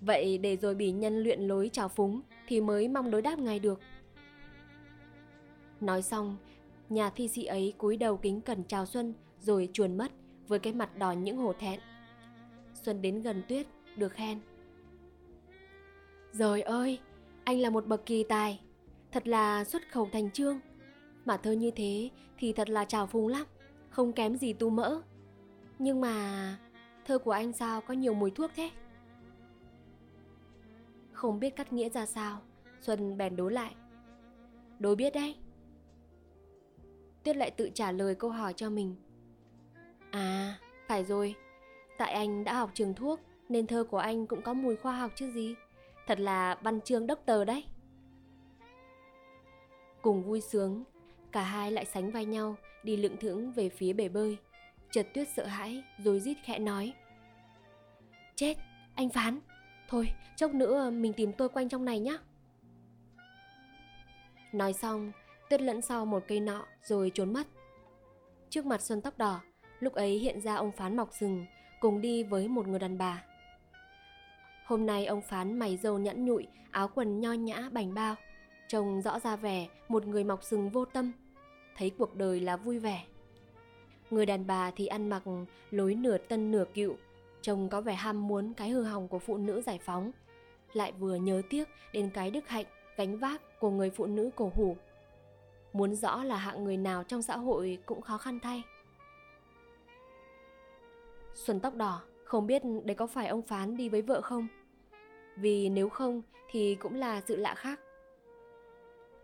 Vậy 0.00 0.38
để 0.38 0.56
rồi 0.56 0.74
bỉ 0.74 0.92
nhân 0.92 1.22
luyện 1.22 1.40
lối 1.40 1.68
trào 1.72 1.88
phúng 1.88 2.20
thì 2.46 2.60
mới 2.60 2.88
mong 2.88 3.10
đối 3.10 3.22
đáp 3.22 3.38
ngài 3.38 3.58
được 3.58 3.80
nói 5.80 6.02
xong, 6.02 6.36
nhà 6.88 7.10
thi 7.10 7.28
sĩ 7.28 7.44
ấy 7.44 7.74
cúi 7.78 7.96
đầu 7.96 8.16
kính 8.16 8.40
cẩn 8.40 8.64
chào 8.64 8.86
xuân, 8.86 9.14
rồi 9.40 9.68
chuồn 9.72 9.96
mất 9.96 10.12
với 10.48 10.58
cái 10.58 10.72
mặt 10.72 10.96
đỏ 10.96 11.12
những 11.12 11.36
hổ 11.36 11.52
thẹn. 11.52 11.80
Xuân 12.74 13.02
đến 13.02 13.22
gần 13.22 13.42
tuyết, 13.48 13.66
được 13.96 14.12
khen. 14.12 14.40
Rồi 16.32 16.62
ơi, 16.62 17.00
anh 17.44 17.60
là 17.60 17.70
một 17.70 17.86
bậc 17.86 18.06
kỳ 18.06 18.24
tài, 18.24 18.60
thật 19.12 19.28
là 19.28 19.64
xuất 19.64 19.82
khẩu 19.90 20.08
thành 20.12 20.30
chương 20.30 20.60
mà 21.24 21.36
thơ 21.36 21.52
như 21.52 21.70
thế 21.70 22.10
thì 22.38 22.52
thật 22.52 22.70
là 22.70 22.84
trào 22.84 23.06
phúng 23.06 23.28
lắm, 23.28 23.46
không 23.90 24.12
kém 24.12 24.36
gì 24.36 24.52
tu 24.52 24.70
mỡ. 24.70 25.00
Nhưng 25.78 26.00
mà 26.00 26.56
thơ 27.04 27.18
của 27.18 27.30
anh 27.30 27.52
sao 27.52 27.80
có 27.80 27.94
nhiều 27.94 28.14
mùi 28.14 28.30
thuốc 28.30 28.50
thế? 28.56 28.70
Không 31.12 31.40
biết 31.40 31.56
cắt 31.56 31.72
nghĩa 31.72 31.88
ra 31.88 32.06
sao, 32.06 32.40
xuân 32.80 33.18
bèn 33.18 33.36
đối 33.36 33.52
lại. 33.52 33.74
Đối 34.78 34.96
biết 34.96 35.14
đấy 35.14 35.36
tuyết 37.26 37.36
lại 37.36 37.50
tự 37.50 37.70
trả 37.74 37.92
lời 37.92 38.14
câu 38.14 38.30
hỏi 38.30 38.52
cho 38.56 38.70
mình. 38.70 38.96
À 40.10 40.58
phải 40.88 41.04
rồi. 41.04 41.34
Tại 41.98 42.12
anh 42.12 42.44
đã 42.44 42.54
học 42.54 42.70
trường 42.74 42.94
thuốc, 42.94 43.20
nên 43.48 43.66
thơ 43.66 43.84
của 43.84 43.98
anh 43.98 44.26
cũng 44.26 44.42
có 44.42 44.54
mùi 44.54 44.76
khoa 44.76 44.98
học 44.98 45.12
chứ 45.14 45.30
gì. 45.30 45.54
Thật 46.06 46.20
là 46.20 46.58
văn 46.62 46.80
chương 46.80 47.06
đốc 47.06 47.26
tờ 47.26 47.44
đấy. 47.44 47.64
Cùng 50.02 50.22
vui 50.22 50.40
sướng, 50.40 50.84
cả 51.32 51.42
hai 51.42 51.72
lại 51.72 51.84
sánh 51.84 52.10
vai 52.10 52.24
nhau, 52.24 52.56
đi 52.82 52.96
lững 52.96 53.16
thững 53.16 53.52
về 53.52 53.68
phía 53.68 53.92
bể 53.92 54.08
bơi. 54.08 54.38
Chợt 54.90 55.06
tuyết 55.14 55.28
sợ 55.28 55.46
hãi, 55.46 55.82
rồi 55.98 56.20
rít 56.20 56.36
khẽ 56.44 56.58
nói. 56.58 56.92
Chết, 58.34 58.56
anh 58.94 59.08
phán. 59.08 59.40
Thôi, 59.88 60.10
chốc 60.36 60.54
nữa 60.54 60.90
mình 60.90 61.12
tìm 61.12 61.32
tôi 61.32 61.48
quanh 61.48 61.68
trong 61.68 61.84
này 61.84 62.00
nhé 62.00 62.18
nói 64.52 64.72
xong 64.72 65.12
tuyết 65.50 65.60
lẫn 65.60 65.82
sau 65.82 66.06
một 66.06 66.22
cây 66.28 66.40
nọ 66.40 66.66
rồi 66.82 67.10
trốn 67.14 67.32
mất. 67.32 67.46
Trước 68.50 68.66
mặt 68.66 68.80
xuân 68.80 69.00
tóc 69.00 69.18
đỏ, 69.18 69.40
lúc 69.80 69.94
ấy 69.94 70.18
hiện 70.18 70.40
ra 70.40 70.54
ông 70.54 70.72
phán 70.72 70.96
mọc 70.96 71.12
rừng, 71.12 71.46
cùng 71.80 72.00
đi 72.00 72.22
với 72.22 72.48
một 72.48 72.68
người 72.68 72.78
đàn 72.78 72.98
bà. 72.98 73.24
Hôm 74.66 74.86
nay 74.86 75.06
ông 75.06 75.22
phán 75.22 75.58
mày 75.58 75.76
dâu 75.76 75.98
nhẵn 75.98 76.24
nhụi, 76.24 76.46
áo 76.70 76.88
quần 76.94 77.20
nho 77.20 77.32
nhã 77.32 77.70
bảnh 77.72 77.94
bao. 77.94 78.14
Trông 78.68 79.02
rõ 79.02 79.18
ra 79.18 79.36
vẻ 79.36 79.68
một 79.88 80.06
người 80.06 80.24
mọc 80.24 80.44
rừng 80.44 80.68
vô 80.68 80.84
tâm, 80.84 81.12
thấy 81.76 81.90
cuộc 81.98 82.14
đời 82.14 82.40
là 82.40 82.56
vui 82.56 82.78
vẻ. 82.78 83.04
Người 84.10 84.26
đàn 84.26 84.46
bà 84.46 84.70
thì 84.70 84.86
ăn 84.86 85.08
mặc 85.08 85.22
lối 85.70 85.94
nửa 85.94 86.18
tân 86.18 86.50
nửa 86.50 86.64
cựu, 86.74 86.94
trông 87.42 87.68
có 87.68 87.80
vẻ 87.80 87.94
ham 87.94 88.28
muốn 88.28 88.54
cái 88.54 88.68
hư 88.68 88.82
hỏng 88.82 89.08
của 89.08 89.18
phụ 89.18 89.36
nữ 89.36 89.62
giải 89.62 89.78
phóng. 89.82 90.10
Lại 90.72 90.92
vừa 90.92 91.16
nhớ 91.16 91.42
tiếc 91.50 91.68
đến 91.92 92.10
cái 92.14 92.30
đức 92.30 92.48
hạnh, 92.48 92.66
gánh 92.96 93.18
vác 93.18 93.60
của 93.60 93.70
người 93.70 93.90
phụ 93.90 94.06
nữ 94.06 94.30
cổ 94.36 94.52
hủ 94.54 94.76
muốn 95.76 95.94
rõ 95.94 96.24
là 96.24 96.36
hạng 96.36 96.64
người 96.64 96.76
nào 96.76 97.04
trong 97.04 97.22
xã 97.22 97.36
hội 97.36 97.78
cũng 97.86 98.00
khó 98.00 98.18
khăn 98.18 98.40
thay. 98.40 98.62
Xuân 101.34 101.60
tóc 101.60 101.74
đỏ, 101.74 102.02
không 102.24 102.46
biết 102.46 102.62
đấy 102.84 102.94
có 102.94 103.06
phải 103.06 103.28
ông 103.28 103.42
phán 103.42 103.76
đi 103.76 103.88
với 103.88 104.02
vợ 104.02 104.20
không? 104.20 104.46
Vì 105.36 105.68
nếu 105.68 105.88
không 105.88 106.22
thì 106.50 106.74
cũng 106.74 106.94
là 106.94 107.20
sự 107.20 107.36
lạ 107.36 107.54
khác. 107.54 107.80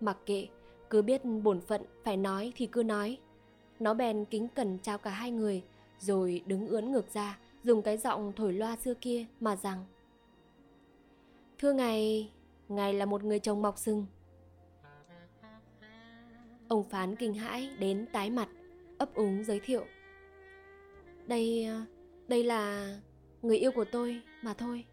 Mặc 0.00 0.16
kệ, 0.26 0.48
cứ 0.90 1.02
biết 1.02 1.24
bổn 1.24 1.60
phận 1.60 1.82
phải 2.04 2.16
nói 2.16 2.52
thì 2.56 2.66
cứ 2.66 2.82
nói. 2.82 3.18
Nó 3.80 3.94
bèn 3.94 4.24
kính 4.24 4.48
cẩn 4.48 4.78
chào 4.78 4.98
cả 4.98 5.10
hai 5.10 5.30
người, 5.30 5.62
rồi 5.98 6.42
đứng 6.46 6.68
ưỡn 6.68 6.92
ngược 6.92 7.14
ra, 7.14 7.38
dùng 7.64 7.82
cái 7.82 7.96
giọng 7.96 8.32
thổi 8.36 8.52
loa 8.52 8.76
xưa 8.76 8.94
kia 8.94 9.26
mà 9.40 9.56
rằng, 9.56 9.84
thưa 11.58 11.72
ngài 11.72 12.30
ngài 12.68 12.94
là 12.94 13.06
một 13.06 13.24
người 13.24 13.38
chồng 13.38 13.62
mọc 13.62 13.78
sừng 13.78 14.06
ông 16.72 16.84
phán 16.84 17.16
kinh 17.16 17.34
hãi 17.34 17.70
đến 17.78 18.06
tái 18.12 18.30
mặt 18.30 18.48
ấp 18.98 19.14
úng 19.14 19.44
giới 19.44 19.60
thiệu 19.60 19.86
đây 21.26 21.64
à, 21.64 21.86
đây 22.28 22.44
là 22.44 22.88
người 23.42 23.58
yêu 23.58 23.72
của 23.72 23.84
tôi 23.84 24.20
mà 24.42 24.54
thôi 24.54 24.84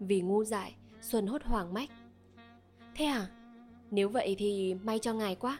vì 0.00 0.20
ngu 0.20 0.44
dại 0.44 0.76
xuân 1.00 1.26
hốt 1.26 1.42
hoảng 1.42 1.74
mách 1.74 1.90
thế 2.94 3.04
à 3.04 3.28
Nếu 3.90 4.08
vậy 4.08 4.36
thì 4.38 4.74
may 4.74 4.98
cho 4.98 5.14
ngài 5.14 5.34
quá. 5.34 5.58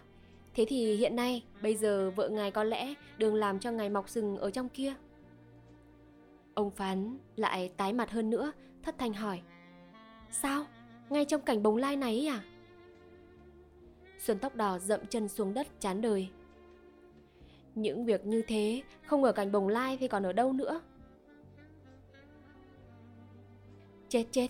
Thế 0.55 0.65
thì 0.69 0.97
hiện 0.97 1.17
nay, 1.17 1.45
bây 1.63 1.77
giờ 1.77 2.11
vợ 2.11 2.29
ngài 2.29 2.51
có 2.51 2.65
lẽ 2.65 2.95
đừng 3.19 3.35
làm 3.35 3.59
cho 3.59 3.71
ngài 3.71 3.91
mọc 3.91 4.09
sừng 4.09 4.37
ở 4.37 4.51
trong 4.51 4.69
kia. 4.69 4.95
Ông 6.55 6.71
Phán 6.71 7.19
lại 7.37 7.73
tái 7.77 7.93
mặt 7.93 8.11
hơn 8.11 8.31
nữa, 8.31 8.53
thất 8.83 8.95
thanh 8.99 9.13
hỏi. 9.13 9.41
Sao? 10.31 10.67
Ngay 11.11 11.25
trong 11.25 11.41
cảnh 11.41 11.63
bồng 11.63 11.77
lai 11.77 11.97
này 11.97 12.27
à? 12.27 12.43
Xuân 14.19 14.39
tóc 14.39 14.57
đỏ 14.57 14.79
dậm 14.79 15.01
chân 15.07 15.29
xuống 15.29 15.55
đất 15.55 15.67
chán 15.81 16.01
đời. 16.01 16.29
Những 17.75 18.05
việc 18.05 18.27
như 18.27 18.43
thế 18.47 18.83
không 19.07 19.25
ở 19.25 19.33
cảnh 19.33 19.53
bồng 19.53 19.69
lai 19.69 19.97
thì 20.01 20.09
còn 20.09 20.23
ở 20.23 20.33
đâu 20.33 20.53
nữa? 20.53 20.81
Chết 24.09 24.25
chết, 24.31 24.49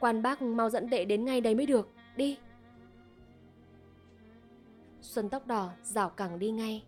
quan 0.00 0.22
bác 0.22 0.42
mau 0.42 0.70
dẫn 0.70 0.90
đệ 0.90 1.04
đến 1.04 1.24
ngay 1.24 1.40
đấy 1.40 1.54
mới 1.54 1.66
được, 1.66 1.88
đi. 2.16 2.38
Xuân 5.00 5.28
tóc 5.28 5.46
đỏ 5.46 5.70
rảo 5.82 6.10
cẳng 6.10 6.38
đi 6.38 6.50
ngay. 6.50 6.84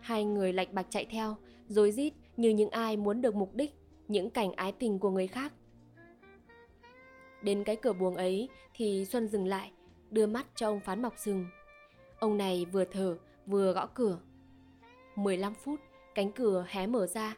Hai 0.00 0.24
người 0.24 0.52
lạch 0.52 0.72
bạch 0.72 0.86
chạy 0.90 1.04
theo, 1.04 1.36
dối 1.68 1.92
rít 1.92 2.12
như 2.36 2.50
những 2.50 2.70
ai 2.70 2.96
muốn 2.96 3.20
được 3.20 3.34
mục 3.34 3.54
đích, 3.54 3.74
những 4.08 4.30
cảnh 4.30 4.52
ái 4.52 4.72
tình 4.72 4.98
của 4.98 5.10
người 5.10 5.26
khác. 5.26 5.52
Đến 7.42 7.64
cái 7.64 7.76
cửa 7.76 7.92
buồng 7.92 8.16
ấy 8.16 8.48
thì 8.74 9.04
Xuân 9.04 9.28
dừng 9.28 9.46
lại, 9.46 9.72
đưa 10.10 10.26
mắt 10.26 10.46
cho 10.54 10.68
ông 10.68 10.80
Phán 10.80 11.02
Mọc 11.02 11.14
Sừng. 11.16 11.46
Ông 12.18 12.38
này 12.38 12.64
vừa 12.64 12.84
thở 12.84 13.18
vừa 13.46 13.72
gõ 13.72 13.86
cửa. 13.86 14.18
15 15.16 15.54
phút, 15.54 15.80
cánh 16.14 16.32
cửa 16.32 16.66
hé 16.68 16.86
mở 16.86 17.06
ra, 17.06 17.36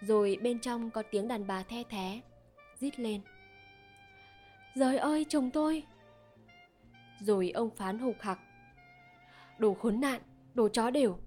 rồi 0.00 0.38
bên 0.42 0.58
trong 0.58 0.90
có 0.90 1.02
tiếng 1.10 1.28
đàn 1.28 1.46
bà 1.46 1.62
the 1.62 1.82
thé, 1.84 2.20
rít 2.80 3.00
lên. 3.00 3.20
Giời 4.74 4.98
ơi, 4.98 5.26
chồng 5.28 5.50
tôi! 5.50 5.82
Rồi 7.20 7.50
ông 7.50 7.70
Phán 7.70 7.98
hụt 7.98 8.16
hặc. 8.20 8.38
Đồ 9.58 9.74
khốn 9.74 10.00
nạn, 10.00 10.20
đồ 10.54 10.68
chó 10.68 10.90
đều. 10.90 11.18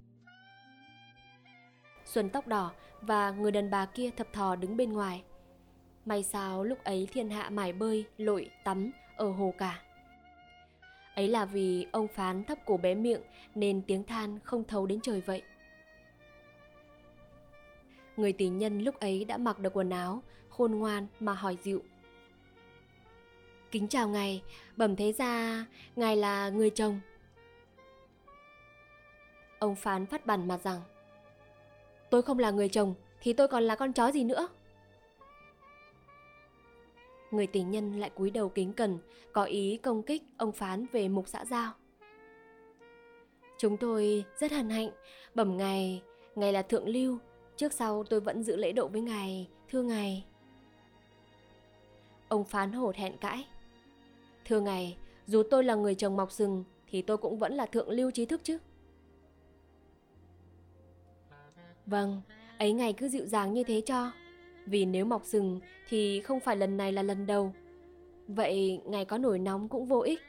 Xuân 2.05 2.29
tóc 2.29 2.47
đỏ 2.47 2.71
và 3.01 3.31
người 3.31 3.51
đàn 3.51 3.69
bà 3.69 3.85
kia 3.85 4.09
thập 4.09 4.33
thò 4.33 4.55
đứng 4.55 4.77
bên 4.77 4.93
ngoài. 4.93 5.23
May 6.05 6.23
sao 6.23 6.63
lúc 6.63 6.83
ấy 6.83 7.07
thiên 7.11 7.29
hạ 7.29 7.49
mải 7.49 7.73
bơi, 7.73 8.05
lội, 8.17 8.49
tắm 8.63 8.91
ở 9.15 9.31
hồ 9.31 9.53
cả. 9.57 9.81
Ấy 11.15 11.27
là 11.27 11.45
vì 11.45 11.87
ông 11.91 12.07
phán 12.07 12.43
thấp 12.43 12.57
cổ 12.65 12.77
bé 12.77 12.95
miệng 12.95 13.21
nên 13.55 13.81
tiếng 13.87 14.03
than 14.03 14.39
không 14.43 14.63
thấu 14.63 14.85
đến 14.85 14.99
trời 15.03 15.21
vậy. 15.21 15.41
Người 18.17 18.33
tỷ 18.33 18.47
nhân 18.47 18.81
lúc 18.81 18.99
ấy 18.99 19.25
đã 19.25 19.37
mặc 19.37 19.59
được 19.59 19.73
quần 19.73 19.89
áo, 19.89 20.23
khôn 20.49 20.71
ngoan 20.71 21.07
mà 21.19 21.33
hỏi 21.33 21.57
dịu. 21.63 21.83
Kính 23.71 23.87
chào 23.87 24.09
ngài, 24.09 24.41
bẩm 24.75 24.95
thế 24.95 25.13
ra, 25.13 25.65
ngài 25.95 26.17
là 26.17 26.49
người 26.49 26.69
chồng. 26.69 26.99
Ông 29.59 29.75
phán 29.75 30.05
phát 30.05 30.25
bản 30.25 30.47
mặt 30.47 30.59
rằng 30.63 30.81
Tôi 32.09 32.21
không 32.21 32.39
là 32.39 32.51
người 32.51 32.69
chồng 32.69 32.93
thì 33.21 33.33
tôi 33.33 33.47
còn 33.47 33.63
là 33.63 33.75
con 33.75 33.93
chó 33.93 34.11
gì 34.11 34.23
nữa 34.23 34.47
người 37.35 37.47
tình 37.47 37.71
nhân 37.71 37.99
lại 37.99 38.09
cúi 38.09 38.31
đầu 38.31 38.49
kính 38.49 38.73
cẩn, 38.73 38.97
có 39.33 39.43
ý 39.43 39.77
công 39.77 40.03
kích 40.03 40.23
ông 40.37 40.51
phán 40.51 40.85
về 40.91 41.07
mục 41.07 41.27
xã 41.27 41.45
giao. 41.45 41.73
Chúng 43.57 43.77
tôi 43.77 44.25
rất 44.39 44.51
hân 44.51 44.69
hạnh, 44.69 44.89
bẩm 45.35 45.57
ngài, 45.57 46.01
ngài 46.35 46.53
là 46.53 46.61
thượng 46.61 46.87
lưu, 46.87 47.17
trước 47.57 47.73
sau 47.73 48.03
tôi 48.03 48.19
vẫn 48.19 48.43
giữ 48.43 48.55
lễ 48.55 48.71
độ 48.71 48.87
với 48.87 49.01
ngài, 49.01 49.47
thưa 49.69 49.81
ngài. 49.81 50.25
Ông 52.27 52.43
phán 52.43 52.71
hổ 52.71 52.91
thẹn 52.91 53.17
cãi. 53.17 53.45
Thưa 54.45 54.59
ngài, 54.59 54.97
dù 55.27 55.43
tôi 55.51 55.63
là 55.63 55.75
người 55.75 55.95
chồng 55.95 56.17
mọc 56.17 56.31
sừng 56.31 56.63
thì 56.87 57.01
tôi 57.01 57.17
cũng 57.17 57.39
vẫn 57.39 57.53
là 57.53 57.65
thượng 57.65 57.89
lưu 57.89 58.11
trí 58.11 58.25
thức 58.25 58.41
chứ. 58.43 58.57
Vâng, 61.85 62.21
ấy 62.59 62.73
ngài 62.73 62.93
cứ 62.93 63.07
dịu 63.07 63.25
dàng 63.25 63.53
như 63.53 63.63
thế 63.63 63.81
cho. 63.85 64.11
Vì 64.65 64.85
nếu 64.85 65.05
mọc 65.05 65.25
sừng 65.25 65.59
thì 65.89 66.21
không 66.21 66.39
phải 66.39 66.57
lần 66.57 66.77
này 66.77 66.91
là 66.91 67.03
lần 67.03 67.25
đầu. 67.25 67.53
Vậy 68.27 68.81
ngày 68.85 69.05
có 69.05 69.17
nổi 69.17 69.39
nóng 69.39 69.69
cũng 69.69 69.85
vô 69.85 69.99
ích. 69.99 70.19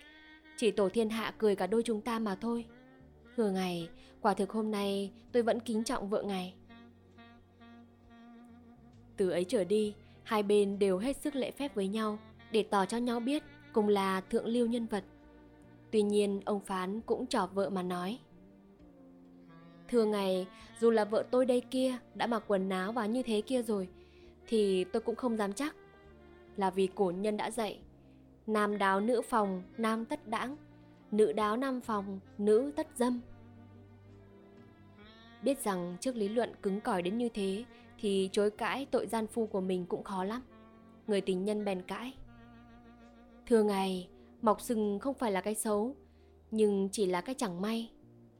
Chỉ 0.56 0.70
tổ 0.70 0.88
thiên 0.88 1.10
hạ 1.10 1.34
cười 1.38 1.56
cả 1.56 1.66
đôi 1.66 1.82
chúng 1.82 2.00
ta 2.00 2.18
mà 2.18 2.34
thôi. 2.34 2.64
Hừa 3.34 3.50
ngày, 3.50 3.88
quả 4.20 4.34
thực 4.34 4.50
hôm 4.50 4.70
nay 4.70 5.12
tôi 5.32 5.42
vẫn 5.42 5.60
kính 5.60 5.84
trọng 5.84 6.08
vợ 6.08 6.22
ngày 6.22 6.54
Từ 9.16 9.30
ấy 9.30 9.44
trở 9.44 9.64
đi, 9.64 9.94
hai 10.22 10.42
bên 10.42 10.78
đều 10.78 10.98
hết 10.98 11.16
sức 11.16 11.36
lễ 11.36 11.50
phép 11.50 11.74
với 11.74 11.88
nhau 11.88 12.18
để 12.50 12.62
tỏ 12.62 12.86
cho 12.86 12.96
nhau 12.96 13.20
biết 13.20 13.42
cùng 13.72 13.88
là 13.88 14.20
thượng 14.20 14.46
lưu 14.46 14.66
nhân 14.66 14.86
vật. 14.86 15.04
Tuy 15.90 16.02
nhiên, 16.02 16.40
ông 16.44 16.60
Phán 16.60 17.00
cũng 17.00 17.26
trò 17.26 17.46
vợ 17.46 17.70
mà 17.70 17.82
nói. 17.82 18.18
Thưa 19.88 20.04
ngày, 20.04 20.46
dù 20.80 20.90
là 20.90 21.04
vợ 21.04 21.24
tôi 21.30 21.46
đây 21.46 21.60
kia 21.70 21.98
đã 22.14 22.26
mặc 22.26 22.44
quần 22.46 22.68
áo 22.68 22.92
và 22.92 23.06
như 23.06 23.22
thế 23.22 23.40
kia 23.40 23.62
rồi, 23.62 23.88
thì 24.46 24.84
tôi 24.84 25.02
cũng 25.02 25.16
không 25.16 25.36
dám 25.36 25.52
chắc. 25.52 25.76
Là 26.56 26.70
vì 26.70 26.88
cổ 26.94 27.10
nhân 27.10 27.36
đã 27.36 27.50
dạy, 27.50 27.78
nam 28.46 28.78
đáo 28.78 29.00
nữ 29.00 29.22
phòng, 29.22 29.62
nam 29.78 30.04
tất 30.04 30.28
đãng, 30.28 30.56
nữ 31.10 31.32
đáo 31.32 31.56
nam 31.56 31.80
phòng, 31.80 32.20
nữ 32.38 32.72
tất 32.76 32.86
dâm. 32.96 33.20
Biết 35.42 35.58
rằng 35.64 35.96
trước 36.00 36.16
lý 36.16 36.28
luận 36.28 36.52
cứng 36.62 36.80
cỏi 36.80 37.02
đến 37.02 37.18
như 37.18 37.28
thế, 37.28 37.64
thì 37.98 38.28
chối 38.32 38.50
cãi 38.50 38.86
tội 38.90 39.06
gian 39.06 39.26
phu 39.26 39.46
của 39.46 39.60
mình 39.60 39.86
cũng 39.86 40.04
khó 40.04 40.24
lắm. 40.24 40.42
Người 41.06 41.20
tình 41.20 41.44
nhân 41.44 41.64
bèn 41.64 41.82
cãi. 41.82 42.14
Thưa 43.46 43.62
ngài, 43.62 44.08
mọc 44.42 44.60
sừng 44.60 44.98
không 44.98 45.14
phải 45.14 45.32
là 45.32 45.40
cái 45.40 45.54
xấu, 45.54 45.94
nhưng 46.50 46.88
chỉ 46.92 47.06
là 47.06 47.20
cái 47.20 47.34
chẳng 47.34 47.60
may. 47.60 47.90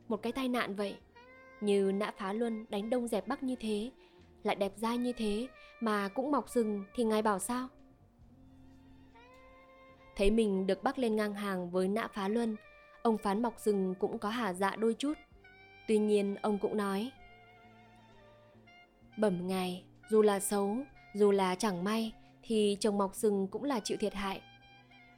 Một 0.08 0.22
cái 0.22 0.32
tai 0.32 0.48
nạn 0.48 0.74
vậy. 0.74 0.96
Như 1.60 1.92
nã 1.94 2.12
phá 2.18 2.32
luân 2.32 2.66
đánh 2.68 2.90
đông 2.90 3.08
dẹp 3.08 3.28
bắc 3.28 3.42
như 3.42 3.54
thế, 3.60 3.90
lại 4.42 4.56
đẹp 4.56 4.72
dai 4.76 4.98
như 4.98 5.12
thế 5.12 5.48
mà 5.80 6.08
cũng 6.08 6.30
mọc 6.30 6.48
sừng 6.48 6.84
thì 6.94 7.04
ngài 7.04 7.22
bảo 7.22 7.38
sao? 7.38 7.68
Thấy 10.16 10.30
mình 10.30 10.66
được 10.66 10.82
bắc 10.82 10.98
lên 10.98 11.16
ngang 11.16 11.34
hàng 11.34 11.70
với 11.70 11.88
nã 11.88 12.08
phá 12.14 12.28
luân, 12.28 12.56
ông 13.02 13.18
phán 13.18 13.42
mọc 13.42 13.54
sừng 13.58 13.94
cũng 13.94 14.18
có 14.18 14.28
hả 14.28 14.52
dạ 14.52 14.76
đôi 14.76 14.94
chút. 14.94 15.14
Tuy 15.88 15.98
nhiên 15.98 16.36
ông 16.42 16.58
cũng 16.58 16.76
nói 16.76 17.10
Bẩm 19.16 19.46
ngài, 19.46 19.84
dù 20.10 20.22
là 20.22 20.40
xấu, 20.40 20.76
dù 21.14 21.30
là 21.30 21.54
chẳng 21.54 21.84
may 21.84 22.12
thì 22.42 22.76
chồng 22.80 22.98
mọc 22.98 23.14
sừng 23.14 23.48
cũng 23.48 23.64
là 23.64 23.80
chịu 23.80 23.96
thiệt 24.00 24.14
hại. 24.14 24.40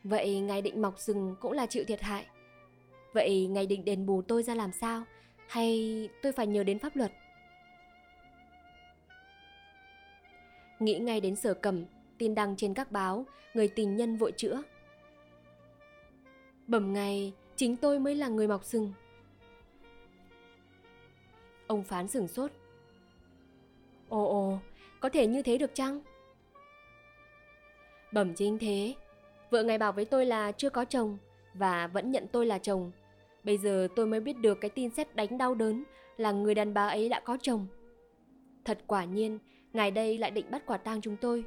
Vậy 0.05 0.41
ngài 0.41 0.63
định 0.63 0.83
mọc 0.83 0.99
sừng 0.99 1.37
cũng 1.41 1.53
là 1.53 1.67
chịu 1.67 1.85
thiệt 1.85 2.01
hại. 2.01 2.27
Vậy 3.13 3.47
ngài 3.47 3.67
định 3.67 3.85
đền 3.85 4.07
bù 4.07 4.23
tôi 4.23 4.43
ra 4.43 4.55
làm 4.55 4.73
sao? 4.73 5.05
Hay 5.49 6.09
tôi 6.23 6.33
phải 6.33 6.47
nhờ 6.47 6.65
đến 6.65 6.79
pháp 6.79 6.97
luật? 6.97 7.13
Nghĩ 10.81 10.99
ngay 10.99 11.21
đến 11.21 11.37
sở 11.37 11.55
cầm, 11.55 11.85
tin 12.19 12.35
đăng 12.35 12.57
trên 12.57 12.75
các 12.75 12.93
báo, 12.93 13.27
người 13.55 13.69
tình 13.69 13.97
nhân 13.97 14.17
vội 14.17 14.33
chữa. 14.33 14.63
Bẩm 16.67 16.93
ngày, 16.93 17.33
chính 17.57 17.77
tôi 17.77 17.99
mới 17.99 18.15
là 18.15 18.29
người 18.29 18.49
mọc 18.49 18.65
sừng. 18.65 18.93
Ông 21.67 21.85
phán 21.85 22.09
sửng 22.09 22.29
sốt. 22.29 22.51
Ồ 24.09 24.25
ồ, 24.25 24.59
có 25.01 25.09
thể 25.09 25.27
như 25.27 25.43
thế 25.43 25.59
được 25.59 25.75
chăng? 25.75 26.01
Bẩm 28.13 28.35
chính 28.35 28.59
thế, 28.59 28.95
vợ 29.51 29.63
ngài 29.63 29.79
bảo 29.79 29.93
với 29.93 30.05
tôi 30.05 30.27
là 30.27 30.53
chưa 30.53 30.71
có 30.71 30.85
chồng 30.85 31.19
và 31.55 31.87
vẫn 31.87 32.11
nhận 32.11 32.27
tôi 32.33 32.47
là 32.47 32.59
chồng. 32.59 32.91
Bây 33.45 33.59
giờ 33.59 33.89
tôi 33.97 34.07
mới 34.07 34.21
biết 34.21 34.39
được 34.39 34.59
cái 34.61 34.71
tin 34.71 34.91
xét 34.91 35.17
đánh 35.17 35.39
đau 35.39 35.55
đớn 35.55 35.85
là 36.17 36.33
người 36.33 36.55
đàn 36.55 36.75
bà 36.75 36.89
ấy 36.89 37.09
đã 37.09 37.21
có 37.21 37.39
chồng. 37.43 37.67
Thật 38.65 38.79
quả 38.87 39.05
nhiên, 39.05 39.39
ngài 39.73 39.91
đây 39.91 40.19
lại 40.19 40.31
định 40.31 40.51
bắt 40.51 40.63
quả 40.67 40.77
tang 40.77 41.01
chúng 41.01 41.17
tôi. 41.17 41.45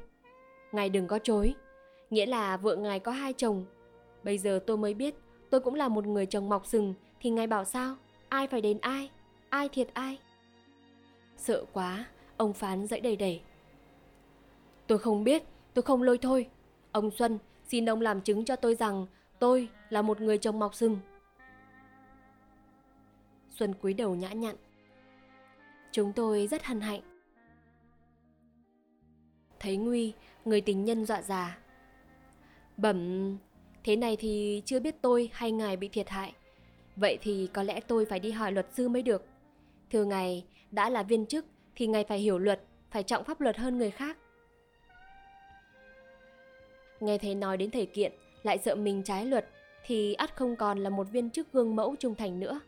Ngài 0.72 0.88
đừng 0.88 1.06
có 1.06 1.18
chối, 1.18 1.54
nghĩa 2.10 2.26
là 2.26 2.56
vợ 2.56 2.76
ngài 2.76 3.00
có 3.00 3.12
hai 3.12 3.32
chồng. 3.32 3.64
Bây 4.22 4.38
giờ 4.38 4.60
tôi 4.66 4.76
mới 4.76 4.94
biết 4.94 5.14
tôi 5.50 5.60
cũng 5.60 5.74
là 5.74 5.88
một 5.88 6.06
người 6.06 6.26
chồng 6.26 6.48
mọc 6.48 6.66
sừng 6.66 6.94
thì 7.20 7.30
ngài 7.30 7.46
bảo 7.46 7.64
sao? 7.64 7.96
Ai 8.28 8.46
phải 8.46 8.60
đến 8.60 8.78
ai? 8.80 9.10
Ai 9.48 9.68
thiệt 9.68 9.88
ai? 9.94 10.18
Sợ 11.36 11.64
quá, 11.72 12.04
ông 12.36 12.52
phán 12.52 12.86
dãy 12.86 13.00
đầy 13.00 13.16
đầy. 13.16 13.42
Tôi 14.86 14.98
không 14.98 15.24
biết, 15.24 15.42
tôi 15.74 15.82
không 15.82 16.02
lôi 16.02 16.18
thôi. 16.18 16.48
Ông 16.92 17.10
Xuân, 17.10 17.38
xin 17.68 17.90
ông 17.90 18.00
làm 18.00 18.20
chứng 18.20 18.44
cho 18.44 18.56
tôi 18.56 18.74
rằng 18.74 19.06
tôi 19.38 19.68
là 19.90 20.02
một 20.02 20.20
người 20.20 20.38
chồng 20.38 20.58
mọc 20.58 20.74
sừng. 20.74 20.98
Xuân 23.50 23.74
cúi 23.74 23.94
đầu 23.94 24.14
nhã 24.14 24.32
nhặn. 24.32 24.56
Chúng 25.92 26.12
tôi 26.12 26.46
rất 26.46 26.64
hân 26.64 26.80
hạnh 26.80 27.11
Thấy 29.62 29.76
nguy, 29.76 30.12
người 30.44 30.60
tình 30.60 30.84
nhân 30.84 31.06
dọa 31.06 31.22
già. 31.22 31.58
Bẩm, 32.76 33.38
thế 33.84 33.96
này 33.96 34.16
thì 34.16 34.62
chưa 34.64 34.80
biết 34.80 34.94
tôi 35.02 35.30
hay 35.32 35.52
ngài 35.52 35.76
bị 35.76 35.88
thiệt 35.88 36.08
hại. 36.08 36.32
Vậy 36.96 37.18
thì 37.20 37.48
có 37.52 37.62
lẽ 37.62 37.80
tôi 37.80 38.04
phải 38.04 38.20
đi 38.20 38.30
hỏi 38.30 38.52
luật 38.52 38.66
sư 38.72 38.88
mới 38.88 39.02
được. 39.02 39.26
Thưa 39.90 40.04
ngài, 40.04 40.44
đã 40.70 40.90
là 40.90 41.02
viên 41.02 41.26
chức 41.26 41.44
thì 41.76 41.86
ngài 41.86 42.04
phải 42.04 42.18
hiểu 42.18 42.38
luật, 42.38 42.62
phải 42.90 43.02
trọng 43.02 43.24
pháp 43.24 43.40
luật 43.40 43.56
hơn 43.56 43.78
người 43.78 43.90
khác. 43.90 44.18
Nghe 47.00 47.18
thấy 47.18 47.34
nói 47.34 47.56
đến 47.56 47.70
thể 47.70 47.86
kiện, 47.86 48.12
lại 48.42 48.58
sợ 48.58 48.74
mình 48.74 49.02
trái 49.02 49.26
luật, 49.26 49.48
thì 49.86 50.14
ắt 50.14 50.36
không 50.36 50.56
còn 50.56 50.78
là 50.78 50.90
một 50.90 51.06
viên 51.10 51.30
chức 51.30 51.52
gương 51.52 51.76
mẫu 51.76 51.96
trung 51.98 52.14
thành 52.14 52.40
nữa. 52.40 52.60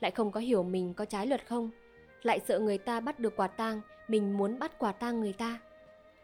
Lại 0.00 0.10
không 0.10 0.32
có 0.32 0.40
hiểu 0.40 0.62
mình 0.62 0.94
có 0.94 1.04
trái 1.04 1.26
luật 1.26 1.46
không. 1.46 1.70
Lại 2.22 2.40
sợ 2.48 2.58
người 2.58 2.78
ta 2.78 3.00
bắt 3.00 3.18
được 3.18 3.36
quả 3.36 3.46
tang, 3.46 3.80
mình 4.08 4.36
muốn 4.38 4.58
bắt 4.58 4.78
quả 4.78 4.92
tang 4.92 5.20
người 5.20 5.32
ta. 5.32 5.60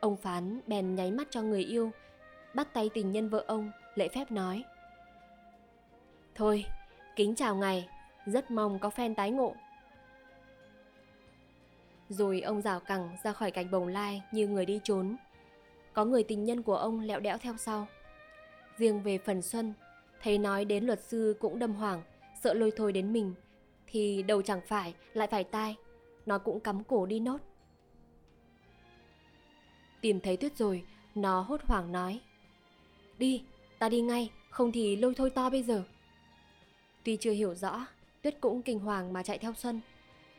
Ông 0.00 0.16
phán 0.16 0.60
bèn 0.66 0.94
nháy 0.94 1.10
mắt 1.10 1.28
cho 1.30 1.42
người 1.42 1.64
yêu, 1.64 1.90
bắt 2.54 2.74
tay 2.74 2.90
tình 2.94 3.12
nhân 3.12 3.28
vợ 3.28 3.44
ông, 3.46 3.70
lễ 3.94 4.08
phép 4.08 4.30
nói. 4.30 4.64
Thôi, 6.34 6.64
kính 7.16 7.34
chào 7.34 7.56
ngài, 7.56 7.88
rất 8.26 8.50
mong 8.50 8.78
có 8.78 8.90
phen 8.90 9.14
tái 9.14 9.30
ngộ. 9.30 9.54
Rồi 12.08 12.40
ông 12.40 12.62
rào 12.62 12.80
cẳng 12.80 13.16
ra 13.24 13.32
khỏi 13.32 13.50
cánh 13.50 13.70
bồng 13.70 13.88
lai 13.88 14.22
như 14.32 14.48
người 14.48 14.66
đi 14.66 14.80
trốn. 14.84 15.16
Có 15.92 16.04
người 16.04 16.22
tình 16.22 16.44
nhân 16.44 16.62
của 16.62 16.76
ông 16.76 17.00
lẹo 17.00 17.20
đẽo 17.20 17.38
theo 17.38 17.56
sau. 17.56 17.86
Riêng 18.76 19.02
về 19.02 19.18
phần 19.18 19.42
Xuân, 19.42 19.74
thấy 20.22 20.38
nói 20.38 20.64
đến 20.64 20.84
luật 20.84 21.00
sư 21.02 21.36
cũng 21.40 21.58
đâm 21.58 21.74
hoảng, 21.74 22.02
sợ 22.42 22.54
lôi 22.54 22.72
thôi 22.76 22.92
đến 22.92 23.12
mình, 23.12 23.34
thì 23.86 24.22
đầu 24.22 24.42
chẳng 24.42 24.60
phải 24.66 24.94
lại 25.14 25.28
phải 25.28 25.44
tai, 25.44 25.76
nó 26.26 26.38
cũng 26.38 26.60
cắm 26.60 26.84
cổ 26.84 27.06
đi 27.06 27.20
nốt. 27.20 27.38
Tìm 30.00 30.20
thấy 30.20 30.36
Tuyết 30.36 30.56
rồi, 30.56 30.84
nó 31.14 31.40
hốt 31.40 31.60
hoảng 31.62 31.92
nói. 31.92 32.20
Đi, 33.18 33.42
ta 33.78 33.88
đi 33.88 34.00
ngay, 34.00 34.30
không 34.50 34.72
thì 34.72 34.96
lôi 34.96 35.14
thôi 35.14 35.30
to 35.30 35.50
bây 35.50 35.62
giờ. 35.62 35.82
Tuy 37.04 37.16
chưa 37.16 37.32
hiểu 37.32 37.54
rõ, 37.54 37.86
Tuyết 38.22 38.40
cũng 38.40 38.62
kinh 38.62 38.78
hoàng 38.78 39.12
mà 39.12 39.22
chạy 39.22 39.38
theo 39.38 39.54
Xuân. 39.54 39.80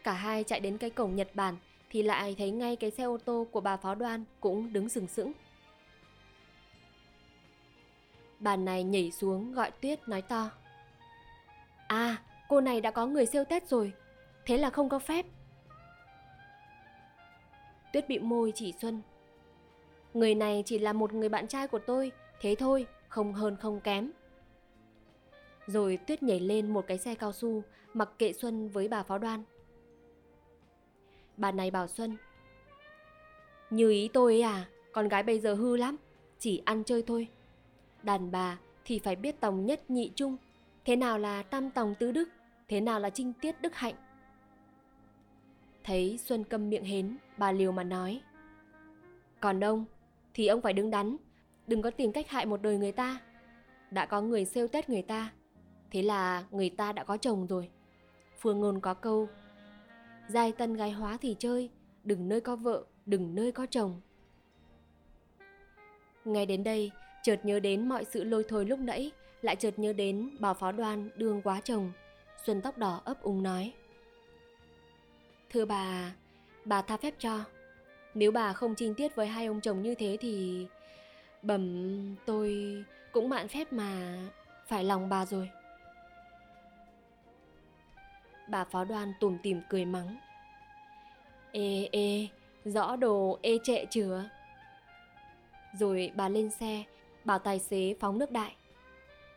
Cả 0.04 0.14
hai 0.14 0.44
chạy 0.44 0.60
đến 0.60 0.78
cái 0.78 0.90
cổng 0.90 1.16
Nhật 1.16 1.30
Bản 1.34 1.58
thì 1.90 2.04
lại 2.04 2.36
thấy 2.38 2.52
ngay 2.52 2.76
cái 2.76 2.92
xe 2.92 3.04
ô 3.04 3.18
tô 3.18 3.48
của 3.52 3.62
bà 3.62 3.78
phó 3.78 3.96
đoan 3.96 4.24
cũng 4.40 4.74
đứng 4.74 4.90
sừng 4.90 5.08
sững. 5.08 5.32
Bà 8.40 8.56
này 8.56 8.84
nhảy 8.84 9.12
xuống 9.12 9.54
gọi 9.54 9.72
Tuyết 9.72 10.08
nói 10.08 10.22
to. 10.22 10.50
À, 11.88 12.18
cô 12.50 12.62
này 12.62 12.82
đã 12.82 12.92
có 12.92 13.06
người 13.06 13.26
siêu 13.26 13.44
Tết 13.46 13.70
rồi, 13.70 13.94
thế 14.46 14.58
là 14.58 14.70
không 14.70 14.90
có 14.90 15.00
phép. 15.00 15.26
Tuyết 17.94 18.10
bị 18.10 18.20
môi 18.20 18.52
chỉ 18.56 18.74
Xuân. 18.82 19.02
Người 20.14 20.36
này 20.36 20.64
chỉ 20.66 20.80
là 20.80 20.94
một 20.94 21.14
người 21.14 21.30
bạn 21.30 21.48
trai 21.48 21.68
của 21.68 21.80
tôi, 21.80 22.12
thế 22.42 22.56
thôi, 22.60 22.86
không 23.08 23.34
hơn 23.34 23.56
không 23.56 23.80
kém. 23.80 24.12
Rồi 25.68 25.98
Tuyết 25.98 26.24
nhảy 26.24 26.40
lên 26.40 26.74
một 26.74 26.88
cái 26.88 26.98
xe 26.98 27.16
cao 27.16 27.34
su, 27.34 27.64
mặc 27.94 28.10
kệ 28.18 28.34
Xuân 28.34 28.70
với 28.70 28.88
bà 28.88 29.04
phó 29.04 29.18
đoan. 29.18 29.44
Bà 31.40 31.52
này 31.52 31.72
bảo 31.72 31.88
Xuân 31.88 32.18
Như 33.70 33.90
ý 33.90 34.10
tôi 34.14 34.34
ấy 34.34 34.42
à 34.42 34.66
Con 34.92 35.08
gái 35.08 35.24
bây 35.24 35.40
giờ 35.40 35.54
hư 35.54 35.78
lắm 35.78 35.96
Chỉ 36.40 36.62
ăn 36.66 36.84
chơi 36.84 37.04
thôi 37.08 37.28
Đàn 38.04 38.32
bà 38.32 38.58
thì 38.86 39.00
phải 39.00 39.16
biết 39.16 39.40
tòng 39.40 39.66
nhất 39.66 39.90
nhị 39.90 40.12
trung 40.16 40.38
Thế 40.86 40.96
nào 40.96 41.18
là 41.18 41.44
tam 41.44 41.72
tòng 41.72 41.96
tứ 42.00 42.12
đức 42.12 42.30
Thế 42.68 42.82
nào 42.82 43.00
là 43.00 43.10
trinh 43.10 43.34
tiết 43.34 43.62
đức 43.62 43.76
hạnh 43.76 43.96
Thấy 45.84 46.20
Xuân 46.26 46.44
câm 46.44 46.70
miệng 46.70 46.84
hến 46.84 47.18
Bà 47.38 47.52
liều 47.52 47.72
mà 47.72 47.84
nói 47.84 48.22
Còn 49.40 49.64
ông 49.64 49.86
thì 50.34 50.48
ông 50.48 50.62
phải 50.62 50.74
đứng 50.74 50.90
đắn 50.90 51.18
Đừng 51.68 51.82
có 51.82 51.92
tìm 51.92 52.12
cách 52.12 52.30
hại 52.30 52.46
một 52.46 52.62
đời 52.62 52.78
người 52.78 52.92
ta 52.92 53.22
Đã 53.92 54.06
có 54.06 54.22
người 54.22 54.46
sêu 54.46 54.68
tết 54.68 54.90
người 54.90 55.02
ta 55.02 55.32
Thế 55.92 56.02
là 56.02 56.44
người 56.52 56.70
ta 56.70 56.94
đã 56.94 57.04
có 57.04 57.18
chồng 57.18 57.48
rồi 57.48 57.70
Phương 58.40 58.60
ngôn 58.60 58.80
có 58.80 58.94
câu 58.94 59.28
Giai 60.30 60.52
tân 60.52 60.74
gái 60.74 60.92
hóa 60.92 61.18
thì 61.22 61.36
chơi, 61.40 61.70
đừng 62.04 62.30
nơi 62.30 62.42
có 62.42 62.56
vợ, 62.56 62.84
đừng 63.06 63.36
nơi 63.36 63.52
có 63.52 63.66
chồng. 63.66 64.02
Ngay 66.26 66.46
đến 66.46 66.64
đây, 66.64 66.92
chợt 67.24 67.40
nhớ 67.44 67.60
đến 67.60 67.90
mọi 67.90 68.06
sự 68.06 68.24
lôi 68.24 68.44
thôi 68.50 68.66
lúc 68.66 68.80
nãy, 68.80 69.12
lại 69.42 69.56
chợt 69.56 69.80
nhớ 69.80 69.94
đến 69.94 70.30
bảo 70.40 70.54
phó 70.54 70.72
đoan 70.72 71.10
đương 71.16 71.42
quá 71.42 71.62
chồng. 71.64 71.92
Xuân 72.46 72.62
tóc 72.62 72.78
đỏ 72.78 73.02
ấp 73.06 73.22
úng 73.22 73.44
nói. 73.44 73.74
Thưa 75.50 75.66
bà, 75.66 76.16
bà 76.66 76.82
tha 76.82 76.98
phép 76.98 77.14
cho. 77.20 77.44
Nếu 78.20 78.32
bà 78.32 78.54
không 78.54 78.76
trinh 78.76 78.94
tiết 78.96 79.16
với 79.16 79.28
hai 79.28 79.46
ông 79.46 79.62
chồng 79.62 79.82
như 79.82 79.96
thế 79.96 80.18
thì... 80.22 80.68
Bẩm 81.42 82.16
tôi 82.26 82.78
cũng 83.12 83.30
mạn 83.30 83.48
phép 83.48 83.74
mà 83.74 84.18
phải 84.68 84.84
lòng 84.84 85.10
bà 85.10 85.26
rồi. 85.26 85.50
Bà 88.50 88.66
phó 88.66 88.84
đoan 88.84 89.14
tủm 89.20 89.38
tỉm 89.44 89.62
cười 89.70 89.86
mắng. 89.86 90.18
Ê 91.52 91.90
ê, 91.92 92.28
rõ 92.66 92.96
đồ 92.96 93.40
ê 93.42 93.58
trệ 93.64 93.86
chưa? 93.86 94.30
Rồi 95.74 96.12
bà 96.16 96.30
lên 96.30 96.50
xe, 96.50 96.84
bảo 97.26 97.40
tài 97.40 97.60
xế 97.60 97.96
phóng 98.00 98.20
nước 98.20 98.32
đại. 98.32 98.56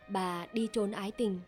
Bà 0.08 0.46
đi 0.52 0.68
trốn 0.72 0.92
ái 0.92 1.10
tình. 1.10 1.40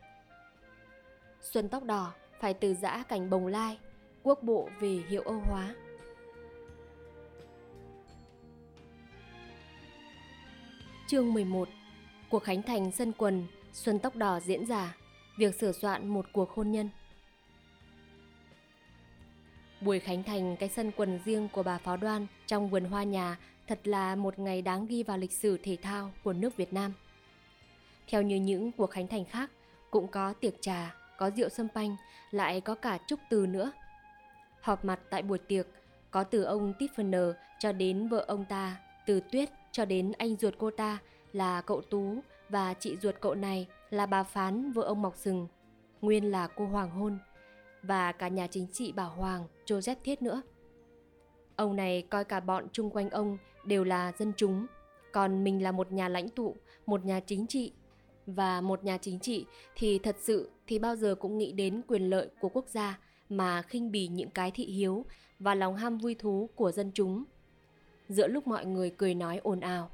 Xuân 1.41 1.69
tóc 1.69 1.85
đỏ 1.85 2.13
phải 2.41 2.55
từ 2.55 2.75
giã 2.75 3.05
cảnh 3.09 3.31
bồng 3.31 3.47
lai, 3.47 3.79
quốc 4.23 4.43
bộ 4.43 4.69
về 4.81 5.03
hiệu 5.09 5.23
Âu 5.23 5.41
hóa. 5.47 5.75
Chương 11.07 11.35
11 11.35 11.69
Cuộc 12.31 12.39
khánh 12.39 12.63
thành 12.63 12.91
sân 12.91 13.13
quần, 13.13 13.47
Xuân 13.73 13.99
tóc 13.99 14.17
đỏ 14.17 14.41
diễn 14.41 14.67
ra, 14.67 14.97
việc 15.37 15.55
sửa 15.55 15.73
soạn 15.73 16.09
một 16.09 16.27
cuộc 16.33 16.51
hôn 16.51 16.73
nhân. 16.73 16.89
Buổi 19.81 20.01
khánh 20.01 20.23
thành 20.23 20.57
cái 20.57 20.69
sân 20.69 20.91
quần 20.97 21.21
riêng 21.25 21.49
của 21.53 21.63
bà 21.63 21.79
Pháo 21.79 21.97
Đoan 21.97 22.27
trong 22.47 22.71
vườn 22.71 22.85
hoa 22.85 23.03
nhà 23.03 23.39
thật 23.67 23.81
là 23.85 24.17
một 24.17 24.39
ngày 24.39 24.63
đáng 24.63 24.87
ghi 24.87 25.03
vào 25.03 25.19
lịch 25.19 25.33
sử 25.33 25.59
thể 25.63 25.77
thao 25.83 26.13
của 26.23 26.33
nước 26.33 26.57
Việt 26.57 26.73
Nam. 26.73 26.93
Theo 28.09 28.23
như 28.23 28.37
những 28.37 28.73
cuộc 28.73 28.91
khánh 28.91 29.09
thành 29.09 29.25
khác, 29.25 29.51
cũng 29.91 30.09
có 30.09 30.33
tiệc 30.33 30.55
trà, 30.61 30.95
có 31.19 31.31
rượu 31.31 31.49
sâm 31.49 31.69
panh, 31.75 31.97
lại 32.31 32.61
có 32.61 32.75
cả 32.75 32.99
chúc 33.07 33.21
từ 33.31 33.47
nữa. 33.47 33.73
Họp 34.61 34.85
mặt 34.85 35.01
tại 35.11 35.23
buổi 35.23 35.39
tiệc, 35.39 35.67
có 36.11 36.25
từ 36.25 36.43
ông 36.43 36.73
Tiffany 36.79 37.33
cho 37.59 37.73
đến 37.73 38.09
vợ 38.09 38.25
ông 38.29 38.45
ta, 38.45 38.77
từ 39.07 39.21
Tuyết 39.21 39.51
cho 39.75 39.85
đến 39.85 40.13
anh 40.19 40.37
ruột 40.37 40.55
cô 40.59 40.71
ta 40.71 40.99
là 41.33 41.61
cậu 41.61 41.83
Tú 41.83 42.21
và 42.49 42.75
chị 42.75 42.97
ruột 42.97 43.15
cậu 43.21 43.35
này 43.35 43.67
là 43.91 44.07
bà 44.07 44.23
Phán 44.23 44.73
vợ 44.73 44.83
ông 44.83 45.03
Mọc 45.03 45.17
Sừng, 45.17 45.49
nguyên 46.01 46.31
là 46.31 46.47
cô 46.47 46.67
Hoàng 46.67 46.91
Hôn 46.91 47.19
và 47.83 48.13
cả 48.13 48.29
nhà 48.29 48.47
chính 48.47 48.67
trị 48.73 48.93
bảo 48.93 49.11
Hoàng, 49.11 49.45
Joseph 49.67 49.97
Thiết 50.05 50.23
nữa. 50.23 50.43
Ông 51.57 51.77
này 51.77 52.03
coi 52.11 52.25
cả 52.25 52.41
bọn 52.41 52.67
chung 52.73 52.91
quanh 52.91 53.11
ông 53.11 53.39
đều 53.65 53.85
là 53.85 54.13
dân 54.19 54.33
chúng, 54.37 54.67
còn 55.13 55.45
mình 55.45 55.63
là 55.63 55.73
một 55.73 55.93
nhà 55.93 56.09
lãnh 56.09 56.29
tụ, 56.29 56.57
một 56.87 57.05
nhà 57.05 57.21
chính 57.21 57.47
trị. 57.47 57.73
Và 58.27 58.61
một 58.61 58.85
nhà 58.85 58.99
chính 58.99 59.19
trị 59.19 59.47
thì 59.77 59.99
thật 59.99 60.17
sự 60.21 60.51
thì 60.67 60.79
bao 60.79 60.97
giờ 60.97 61.15
cũng 61.15 61.39
nghĩ 61.39 61.53
đến 61.53 61.83
quyền 61.89 62.11
lợi 62.11 62.29
của 62.41 62.49
quốc 62.49 62.69
gia 62.69 62.99
mà 63.29 63.63
khinh 63.63 63.91
bỉ 63.91 64.09
những 64.09 64.31
cái 64.31 64.51
thị 64.51 64.65
hiếu 64.65 65.05
và 65.39 65.55
lòng 65.55 65.77
ham 65.77 65.99
vui 65.99 66.15
thú 66.15 66.51
của 66.55 66.73
dân 66.73 66.91
chúng. 66.95 67.25
Giữa 68.09 68.29
lúc 68.29 68.47
mọi 68.47 68.67
người 68.67 68.91
cười 68.91 69.15
nói 69.15 69.41
ồn 69.43 69.61
ào, 69.61 69.91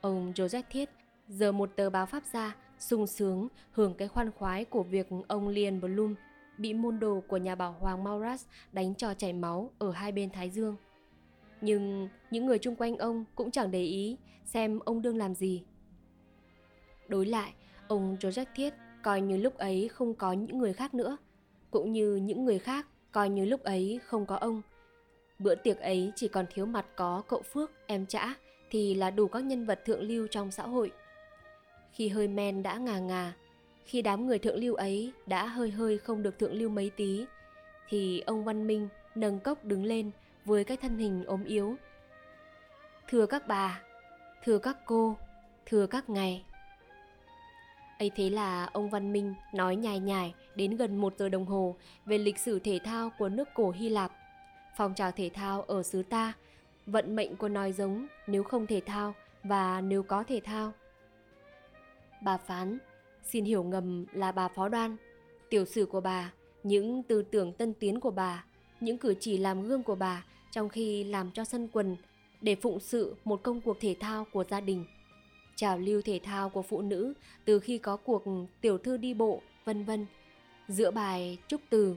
ông 0.00 0.32
Joseph 0.32 0.62
Thiết 0.70 0.90
giờ 1.28 1.52
một 1.52 1.70
tờ 1.76 1.90
báo 1.90 2.06
pháp 2.06 2.22
ra, 2.32 2.56
sung 2.78 3.06
sướng 3.06 3.48
hưởng 3.70 3.94
cái 3.94 4.08
khoan 4.08 4.30
khoái 4.30 4.64
của 4.64 4.82
việc 4.82 5.08
ông 5.28 5.48
Lian 5.48 5.80
Bloom 5.80 6.14
bị 6.58 6.74
môn 6.74 7.00
đồ 7.00 7.22
của 7.28 7.36
nhà 7.36 7.54
bảo 7.54 7.72
hoàng 7.72 8.04
Maurras 8.04 8.46
đánh 8.72 8.94
cho 8.94 9.14
chảy 9.14 9.32
máu 9.32 9.70
ở 9.78 9.90
hai 9.90 10.12
bên 10.12 10.30
Thái 10.30 10.50
Dương. 10.50 10.76
Nhưng 11.60 12.08
những 12.30 12.46
người 12.46 12.58
chung 12.58 12.76
quanh 12.76 12.96
ông 12.96 13.24
cũng 13.34 13.50
chẳng 13.50 13.70
để 13.70 13.82
ý 13.82 14.16
xem 14.44 14.78
ông 14.78 15.02
đương 15.02 15.16
làm 15.16 15.34
gì. 15.34 15.62
Đối 17.08 17.26
lại, 17.26 17.54
ông 17.88 18.16
Joseph 18.20 18.46
Thiết 18.54 18.74
coi 19.02 19.20
như 19.20 19.36
lúc 19.36 19.54
ấy 19.54 19.88
không 19.88 20.14
có 20.14 20.32
những 20.32 20.58
người 20.58 20.72
khác 20.72 20.94
nữa, 20.94 21.16
cũng 21.70 21.92
như 21.92 22.16
những 22.16 22.44
người 22.44 22.58
khác 22.58 22.86
coi 23.12 23.28
như 23.28 23.44
lúc 23.44 23.62
ấy 23.62 24.00
không 24.04 24.26
có 24.26 24.36
ông. 24.36 24.62
Bữa 25.38 25.54
tiệc 25.54 25.80
ấy 25.80 26.12
chỉ 26.16 26.28
còn 26.28 26.46
thiếu 26.50 26.66
mặt 26.66 26.86
có 26.96 27.22
cậu 27.28 27.42
Phước, 27.42 27.70
em 27.86 28.06
Trã 28.06 28.34
thì 28.70 28.94
là 28.94 29.10
đủ 29.10 29.28
các 29.28 29.44
nhân 29.44 29.66
vật 29.66 29.84
thượng 29.84 30.02
lưu 30.02 30.26
trong 30.30 30.50
xã 30.50 30.62
hội. 30.62 30.92
Khi 31.92 32.08
hơi 32.08 32.28
men 32.28 32.62
đã 32.62 32.76
ngà 32.76 32.98
ngà, 32.98 33.32
khi 33.84 34.02
đám 34.02 34.26
người 34.26 34.38
thượng 34.38 34.56
lưu 34.56 34.74
ấy 34.74 35.12
đã 35.26 35.46
hơi 35.46 35.70
hơi 35.70 35.98
không 35.98 36.22
được 36.22 36.38
thượng 36.38 36.52
lưu 36.52 36.68
mấy 36.68 36.90
tí, 36.90 37.24
thì 37.88 38.20
ông 38.20 38.44
Văn 38.44 38.66
Minh 38.66 38.88
nâng 39.14 39.38
cốc 39.38 39.64
đứng 39.64 39.84
lên 39.84 40.10
với 40.44 40.64
cái 40.64 40.76
thân 40.76 40.98
hình 40.98 41.24
ốm 41.24 41.44
yếu. 41.44 41.76
Thưa 43.08 43.26
các 43.26 43.48
bà, 43.48 43.82
thưa 44.44 44.58
các 44.58 44.76
cô, 44.84 45.16
thưa 45.66 45.86
các 45.86 46.10
ngài. 46.10 46.44
ấy 47.98 48.10
thế 48.16 48.30
là 48.30 48.64
ông 48.72 48.90
Văn 48.90 49.12
Minh 49.12 49.34
nói 49.54 49.76
nhài 49.76 49.98
nhài 49.98 50.34
đến 50.54 50.76
gần 50.76 50.96
một 50.96 51.14
giờ 51.18 51.28
đồng 51.28 51.46
hồ 51.46 51.76
về 52.06 52.18
lịch 52.18 52.38
sử 52.38 52.58
thể 52.58 52.78
thao 52.84 53.10
của 53.18 53.28
nước 53.28 53.48
cổ 53.54 53.70
Hy 53.70 53.88
Lạp, 53.88 54.12
phong 54.76 54.94
trào 54.94 55.12
thể 55.12 55.30
thao 55.34 55.62
ở 55.62 55.82
xứ 55.82 56.02
ta, 56.02 56.32
vận 56.86 57.16
mệnh 57.16 57.36
của 57.36 57.48
nói 57.48 57.72
giống 57.72 58.06
nếu 58.26 58.42
không 58.42 58.66
thể 58.66 58.80
thao 58.86 59.14
và 59.42 59.80
nếu 59.80 60.02
có 60.02 60.24
thể 60.24 60.40
thao. 60.44 60.72
Bà 62.22 62.36
phán 62.36 62.78
Xin 63.24 63.44
hiểu 63.44 63.62
ngầm 63.62 64.06
là 64.12 64.32
bà 64.32 64.48
phó 64.48 64.68
đoan, 64.68 64.96
tiểu 65.50 65.64
sử 65.64 65.86
của 65.86 66.00
bà, 66.00 66.32
những 66.62 67.02
tư 67.02 67.22
tưởng 67.22 67.52
tân 67.52 67.74
tiến 67.74 68.00
của 68.00 68.10
bà, 68.10 68.44
những 68.80 68.98
cử 68.98 69.14
chỉ 69.20 69.38
làm 69.38 69.62
gương 69.62 69.82
của 69.82 69.94
bà 69.94 70.24
trong 70.50 70.68
khi 70.68 71.04
làm 71.04 71.30
cho 71.30 71.44
sân 71.44 71.68
quần 71.72 71.96
để 72.40 72.54
phụng 72.54 72.80
sự 72.80 73.14
một 73.24 73.42
công 73.42 73.60
cuộc 73.60 73.76
thể 73.80 73.96
thao 74.00 74.26
của 74.32 74.44
gia 74.44 74.60
đình. 74.60 74.84
trào 75.56 75.78
lưu 75.78 76.02
thể 76.02 76.20
thao 76.22 76.50
của 76.50 76.62
phụ 76.62 76.82
nữ 76.82 77.14
từ 77.44 77.60
khi 77.60 77.78
có 77.78 77.96
cuộc 77.96 78.24
tiểu 78.60 78.78
thư 78.78 78.96
đi 78.96 79.14
bộ, 79.14 79.42
vân 79.64 79.84
vân. 79.84 80.06
Giữa 80.68 80.90
bài 80.90 81.38
Trúc 81.48 81.60
Từ, 81.70 81.96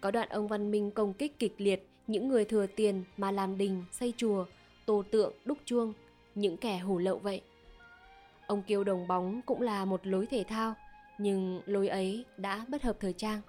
có 0.00 0.10
đoạn 0.10 0.28
ông 0.28 0.48
Văn 0.48 0.70
Minh 0.70 0.90
công 0.90 1.14
kích 1.14 1.38
kịch 1.38 1.54
liệt 1.58 1.88
những 2.12 2.28
người 2.28 2.44
thừa 2.44 2.66
tiền 2.66 3.04
mà 3.16 3.30
làm 3.30 3.58
đình, 3.58 3.84
xây 3.92 4.14
chùa, 4.16 4.44
tô 4.86 5.04
tượng, 5.10 5.32
đúc 5.44 5.58
chuông, 5.64 5.92
những 6.34 6.56
kẻ 6.56 6.78
hủ 6.78 6.98
lậu 6.98 7.18
vậy. 7.18 7.40
Ông 8.46 8.62
kêu 8.66 8.84
đồng 8.84 9.08
bóng 9.08 9.40
cũng 9.46 9.60
là 9.60 9.84
một 9.84 10.06
lối 10.06 10.26
thể 10.26 10.44
thao, 10.48 10.74
nhưng 11.18 11.60
lối 11.66 11.88
ấy 11.88 12.24
đã 12.36 12.64
bất 12.68 12.82
hợp 12.82 12.96
thời 13.00 13.12
trang. 13.12 13.40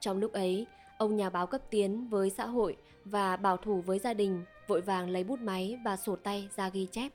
Trong 0.00 0.18
lúc 0.18 0.32
ấy, 0.32 0.66
ông 0.98 1.16
nhà 1.16 1.30
báo 1.30 1.46
cấp 1.46 1.60
tiến 1.70 2.08
với 2.08 2.30
xã 2.30 2.46
hội 2.46 2.76
và 3.04 3.36
bảo 3.36 3.56
thủ 3.56 3.80
với 3.80 3.98
gia 3.98 4.14
đình 4.14 4.44
vội 4.66 4.80
vàng 4.80 5.10
lấy 5.10 5.24
bút 5.24 5.40
máy 5.40 5.78
và 5.84 5.96
sổ 5.96 6.16
tay 6.16 6.48
ra 6.56 6.68
ghi 6.68 6.86
chép. 6.92 7.12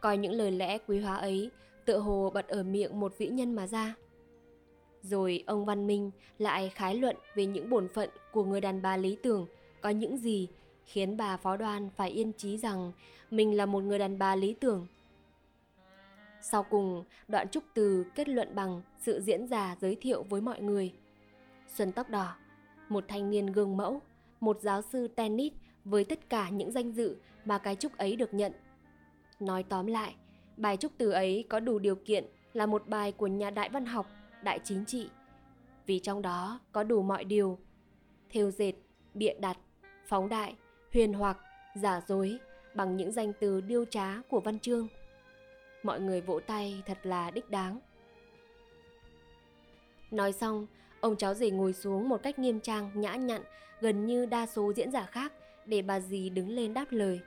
Coi 0.00 0.18
những 0.18 0.32
lời 0.32 0.50
lẽ 0.50 0.78
quý 0.78 1.00
hóa 1.00 1.16
ấy 1.16 1.50
tựa 1.84 1.98
hồ 1.98 2.30
bật 2.34 2.48
ở 2.48 2.62
miệng 2.62 3.00
một 3.00 3.18
vĩ 3.18 3.26
nhân 3.26 3.54
mà 3.54 3.66
ra. 3.66 3.94
Rồi 5.10 5.44
ông 5.46 5.64
Văn 5.64 5.86
Minh 5.86 6.10
lại 6.38 6.68
khái 6.68 6.94
luận 6.94 7.16
về 7.34 7.46
những 7.46 7.70
bổn 7.70 7.88
phận 7.88 8.10
của 8.32 8.44
người 8.44 8.60
đàn 8.60 8.82
bà 8.82 8.96
lý 8.96 9.16
tưởng 9.22 9.46
có 9.80 9.90
những 9.90 10.18
gì 10.18 10.48
khiến 10.84 11.16
bà 11.16 11.36
phó 11.36 11.56
đoan 11.56 11.90
phải 11.96 12.10
yên 12.10 12.32
chí 12.32 12.56
rằng 12.56 12.92
mình 13.30 13.56
là 13.56 13.66
một 13.66 13.80
người 13.80 13.98
đàn 13.98 14.18
bà 14.18 14.36
lý 14.36 14.54
tưởng. 14.60 14.86
Sau 16.42 16.62
cùng, 16.62 17.04
đoạn 17.28 17.48
trúc 17.48 17.64
từ 17.74 18.04
kết 18.14 18.28
luận 18.28 18.54
bằng 18.54 18.82
sự 18.98 19.20
diễn 19.20 19.46
giả 19.46 19.76
giới 19.80 19.94
thiệu 19.94 20.22
với 20.22 20.40
mọi 20.40 20.60
người. 20.60 20.92
Xuân 21.74 21.92
tóc 21.92 22.10
đỏ, 22.10 22.34
một 22.88 23.04
thanh 23.08 23.30
niên 23.30 23.46
gương 23.46 23.76
mẫu, 23.76 24.00
một 24.40 24.60
giáo 24.60 24.82
sư 24.82 25.08
tennis 25.08 25.52
với 25.84 26.04
tất 26.04 26.30
cả 26.30 26.48
những 26.48 26.72
danh 26.72 26.92
dự 26.92 27.16
mà 27.44 27.58
cái 27.58 27.76
trúc 27.76 27.96
ấy 27.96 28.16
được 28.16 28.34
nhận. 28.34 28.52
Nói 29.40 29.62
tóm 29.62 29.86
lại, 29.86 30.14
bài 30.56 30.76
trúc 30.76 30.92
từ 30.98 31.10
ấy 31.10 31.44
có 31.48 31.60
đủ 31.60 31.78
điều 31.78 31.94
kiện 31.94 32.24
là 32.52 32.66
một 32.66 32.88
bài 32.88 33.12
của 33.12 33.26
nhà 33.26 33.50
đại 33.50 33.68
văn 33.68 33.86
học, 33.86 34.06
đại 34.42 34.60
chính 34.64 34.84
trị. 34.84 35.10
Vì 35.86 35.98
trong 35.98 36.22
đó 36.22 36.60
có 36.72 36.82
đủ 36.82 37.02
mọi 37.02 37.24
điều. 37.24 37.58
Thêu 38.30 38.50
dệt, 38.50 38.72
bịa 39.14 39.34
đặt, 39.40 39.58
phóng 40.06 40.28
đại, 40.28 40.54
huyền 40.92 41.12
hoặc, 41.12 41.36
giả 41.74 42.00
dối 42.06 42.38
bằng 42.74 42.96
những 42.96 43.12
danh 43.12 43.32
từ 43.40 43.60
điêu 43.60 43.84
trá 43.84 44.22
của 44.30 44.40
văn 44.40 44.58
chương. 44.58 44.88
Mọi 45.82 46.00
người 46.00 46.20
vỗ 46.20 46.40
tay 46.40 46.82
thật 46.86 46.98
là 47.02 47.30
đích 47.30 47.50
đáng. 47.50 47.80
Nói 50.10 50.32
xong, 50.32 50.66
ông 51.00 51.16
cháu 51.16 51.34
rể 51.34 51.50
ngồi 51.50 51.72
xuống 51.72 52.08
một 52.08 52.22
cách 52.22 52.38
nghiêm 52.38 52.60
trang, 52.60 52.90
nhã 52.94 53.14
nhặn, 53.14 53.42
gần 53.80 54.06
như 54.06 54.26
đa 54.26 54.46
số 54.46 54.72
diễn 54.72 54.90
giả 54.90 55.06
khác 55.06 55.32
để 55.66 55.82
bà 55.82 56.00
dì 56.00 56.28
đứng 56.28 56.48
lên 56.48 56.74
đáp 56.74 56.86
lời. 56.90 57.20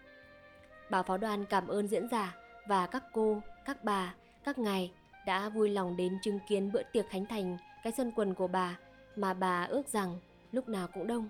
Bà 0.89 1.03
phó 1.03 1.17
đoàn 1.17 1.45
cảm 1.45 1.67
ơn 1.67 1.87
diễn 1.87 2.07
giả 2.07 2.35
và 2.67 2.87
các 2.87 3.03
cô, 3.13 3.41
các 3.65 3.83
bà, 3.83 4.15
các 4.43 4.57
ngài 4.57 4.91
đã 5.25 5.49
vui 5.49 5.69
lòng 5.69 5.97
đến 5.97 6.17
chứng 6.21 6.39
kiến 6.47 6.71
bữa 6.71 6.83
tiệc 6.83 7.09
khánh 7.09 7.25
thành 7.25 7.57
cái 7.83 7.93
sân 7.97 8.11
quần 8.15 8.33
của 8.33 8.47
bà 8.47 8.77
mà 9.15 9.33
bà 9.33 9.63
ước 9.63 9.87
rằng 9.87 10.19
lúc 10.51 10.69
nào 10.69 10.87
cũng 10.93 11.07
đông. 11.07 11.29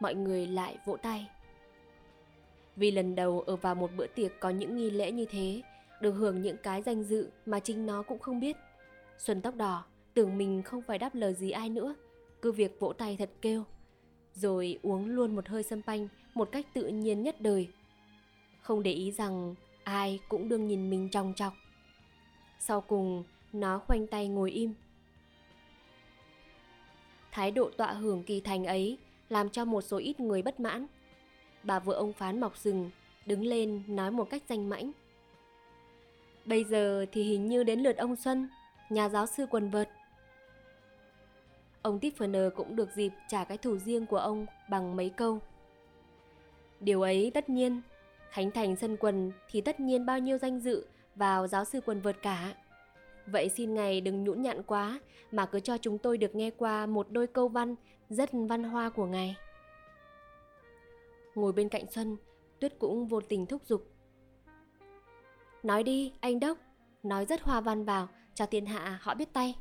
Mọi 0.00 0.14
người 0.14 0.46
lại 0.46 0.78
vỗ 0.84 0.96
tay. 0.96 1.26
Vì 2.76 2.90
lần 2.90 3.14
đầu 3.14 3.40
ở 3.40 3.56
vào 3.56 3.74
một 3.74 3.90
bữa 3.96 4.06
tiệc 4.06 4.40
có 4.40 4.50
những 4.50 4.76
nghi 4.76 4.90
lễ 4.90 5.12
như 5.12 5.24
thế, 5.30 5.62
được 6.00 6.12
hưởng 6.12 6.42
những 6.42 6.56
cái 6.62 6.82
danh 6.82 7.04
dự 7.04 7.30
mà 7.46 7.60
chính 7.60 7.86
nó 7.86 8.02
cũng 8.02 8.18
không 8.18 8.40
biết. 8.40 8.56
Xuân 9.18 9.40
tóc 9.40 9.54
đỏ 9.54 9.84
tưởng 10.14 10.38
mình 10.38 10.62
không 10.62 10.82
phải 10.82 10.98
đáp 10.98 11.14
lời 11.14 11.34
gì 11.34 11.50
ai 11.50 11.68
nữa, 11.68 11.94
cứ 12.42 12.52
việc 12.52 12.80
vỗ 12.80 12.92
tay 12.92 13.16
thật 13.18 13.30
kêu 13.42 13.64
rồi 14.34 14.78
uống 14.82 15.06
luôn 15.06 15.36
một 15.36 15.48
hơi 15.48 15.62
sâm 15.62 15.82
panh 15.82 16.08
một 16.34 16.48
cách 16.52 16.66
tự 16.74 16.86
nhiên 16.86 17.22
nhất 17.22 17.40
đời. 17.40 17.68
Không 18.62 18.82
để 18.82 18.92
ý 18.92 19.12
rằng 19.12 19.54
ai 19.84 20.20
cũng 20.28 20.48
đương 20.48 20.66
nhìn 20.66 20.90
mình 20.90 21.08
trong 21.08 21.32
chọc. 21.36 21.52
Sau 22.62 22.80
cùng, 22.80 23.24
nó 23.52 23.78
khoanh 23.78 24.06
tay 24.06 24.28
ngồi 24.28 24.50
im. 24.50 24.74
Thái 27.32 27.50
độ 27.50 27.70
tọa 27.76 27.92
hưởng 27.92 28.22
kỳ 28.22 28.40
thành 28.40 28.64
ấy 28.64 28.98
làm 29.28 29.50
cho 29.50 29.64
một 29.64 29.80
số 29.80 29.96
ít 29.96 30.20
người 30.20 30.42
bất 30.42 30.60
mãn. 30.60 30.86
Bà 31.62 31.78
vợ 31.78 31.94
ông 31.94 32.12
Phán 32.12 32.40
mọc 32.40 32.58
rừng, 32.58 32.90
đứng 33.26 33.44
lên 33.44 33.82
nói 33.86 34.10
một 34.10 34.30
cách 34.30 34.42
danh 34.48 34.68
mãnh. 34.68 34.92
Bây 36.44 36.64
giờ 36.64 37.06
thì 37.12 37.22
hình 37.22 37.46
như 37.46 37.64
đến 37.64 37.80
lượt 37.80 37.96
ông 37.96 38.16
Xuân, 38.16 38.48
nhà 38.90 39.08
giáo 39.08 39.26
sư 39.26 39.46
quần 39.50 39.70
vợt. 39.70 39.88
Ông 41.82 41.98
Tiffany 41.98 42.50
cũng 42.50 42.76
được 42.76 42.88
dịp 42.94 43.12
trả 43.28 43.44
cái 43.44 43.58
thù 43.58 43.76
riêng 43.78 44.06
của 44.06 44.18
ông 44.18 44.46
bằng 44.70 44.96
mấy 44.96 45.08
câu. 45.08 45.38
Điều 46.80 47.02
ấy 47.02 47.30
tất 47.34 47.48
nhiên, 47.48 47.80
Khánh 48.30 48.50
Thành 48.50 48.76
sân 48.76 48.96
quần 48.96 49.32
thì 49.50 49.60
tất 49.60 49.80
nhiên 49.80 50.06
bao 50.06 50.18
nhiêu 50.18 50.38
danh 50.38 50.60
dự 50.60 50.86
vào 51.20 51.46
giáo 51.46 51.64
sư 51.64 51.80
quần 51.86 52.00
vợt 52.00 52.16
cả. 52.22 52.54
Vậy 53.26 53.48
xin 53.48 53.74
ngài 53.74 54.00
đừng 54.00 54.24
nhũn 54.24 54.42
nhặn 54.42 54.62
quá 54.62 55.00
mà 55.32 55.46
cứ 55.46 55.60
cho 55.60 55.78
chúng 55.78 55.98
tôi 55.98 56.18
được 56.18 56.34
nghe 56.34 56.50
qua 56.50 56.86
một 56.86 57.06
đôi 57.10 57.26
câu 57.26 57.48
văn 57.48 57.74
rất 58.08 58.30
văn 58.32 58.64
hoa 58.64 58.90
của 58.90 59.06
ngài. 59.06 59.36
Ngồi 61.34 61.52
bên 61.52 61.68
cạnh 61.68 61.84
Xuân, 61.90 62.16
Tuyết 62.60 62.78
cũng 62.78 63.08
vô 63.08 63.20
tình 63.20 63.46
thúc 63.46 63.62
giục. 63.66 63.86
Nói 65.62 65.82
đi, 65.82 66.12
anh 66.20 66.40
Đốc, 66.40 66.58
nói 67.02 67.26
rất 67.26 67.42
hoa 67.42 67.60
văn 67.60 67.84
vào, 67.84 68.08
cho 68.34 68.46
thiên 68.46 68.66
hạ 68.66 68.98
họ 69.02 69.14
biết 69.14 69.32
tay. 69.32 69.54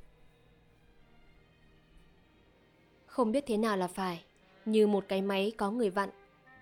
Không 3.06 3.32
biết 3.32 3.44
thế 3.48 3.58
nào 3.58 3.78
là 3.78 3.88
phải 3.88 4.24
Như 4.66 4.88
một 4.88 5.06
cái 5.08 5.22
máy 5.22 5.52
có 5.58 5.72
người 5.72 5.90
vặn 5.90 6.10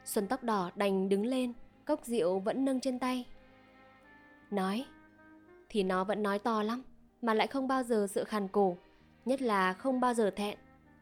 Xuân 0.05 0.27
tóc 0.27 0.43
đỏ 0.43 0.71
đành 0.75 1.09
đứng 1.09 1.25
lên 1.25 1.53
Cốc 1.85 2.05
rượu 2.05 2.39
vẫn 2.39 2.65
nâng 2.65 2.79
trên 2.79 2.99
tay 2.99 3.25
Nói 4.51 4.85
Thì 5.69 5.83
nó 5.83 6.03
vẫn 6.03 6.23
nói 6.23 6.39
to 6.39 6.63
lắm 6.63 6.83
Mà 7.21 7.33
lại 7.33 7.47
không 7.47 7.67
bao 7.67 7.83
giờ 7.83 8.07
sợ 8.09 8.23
khàn 8.23 8.47
cổ 8.47 8.77
Nhất 9.25 9.41
là 9.41 9.73
không 9.73 9.99
bao 9.99 10.13
giờ 10.13 10.29
thẹn 10.29 10.57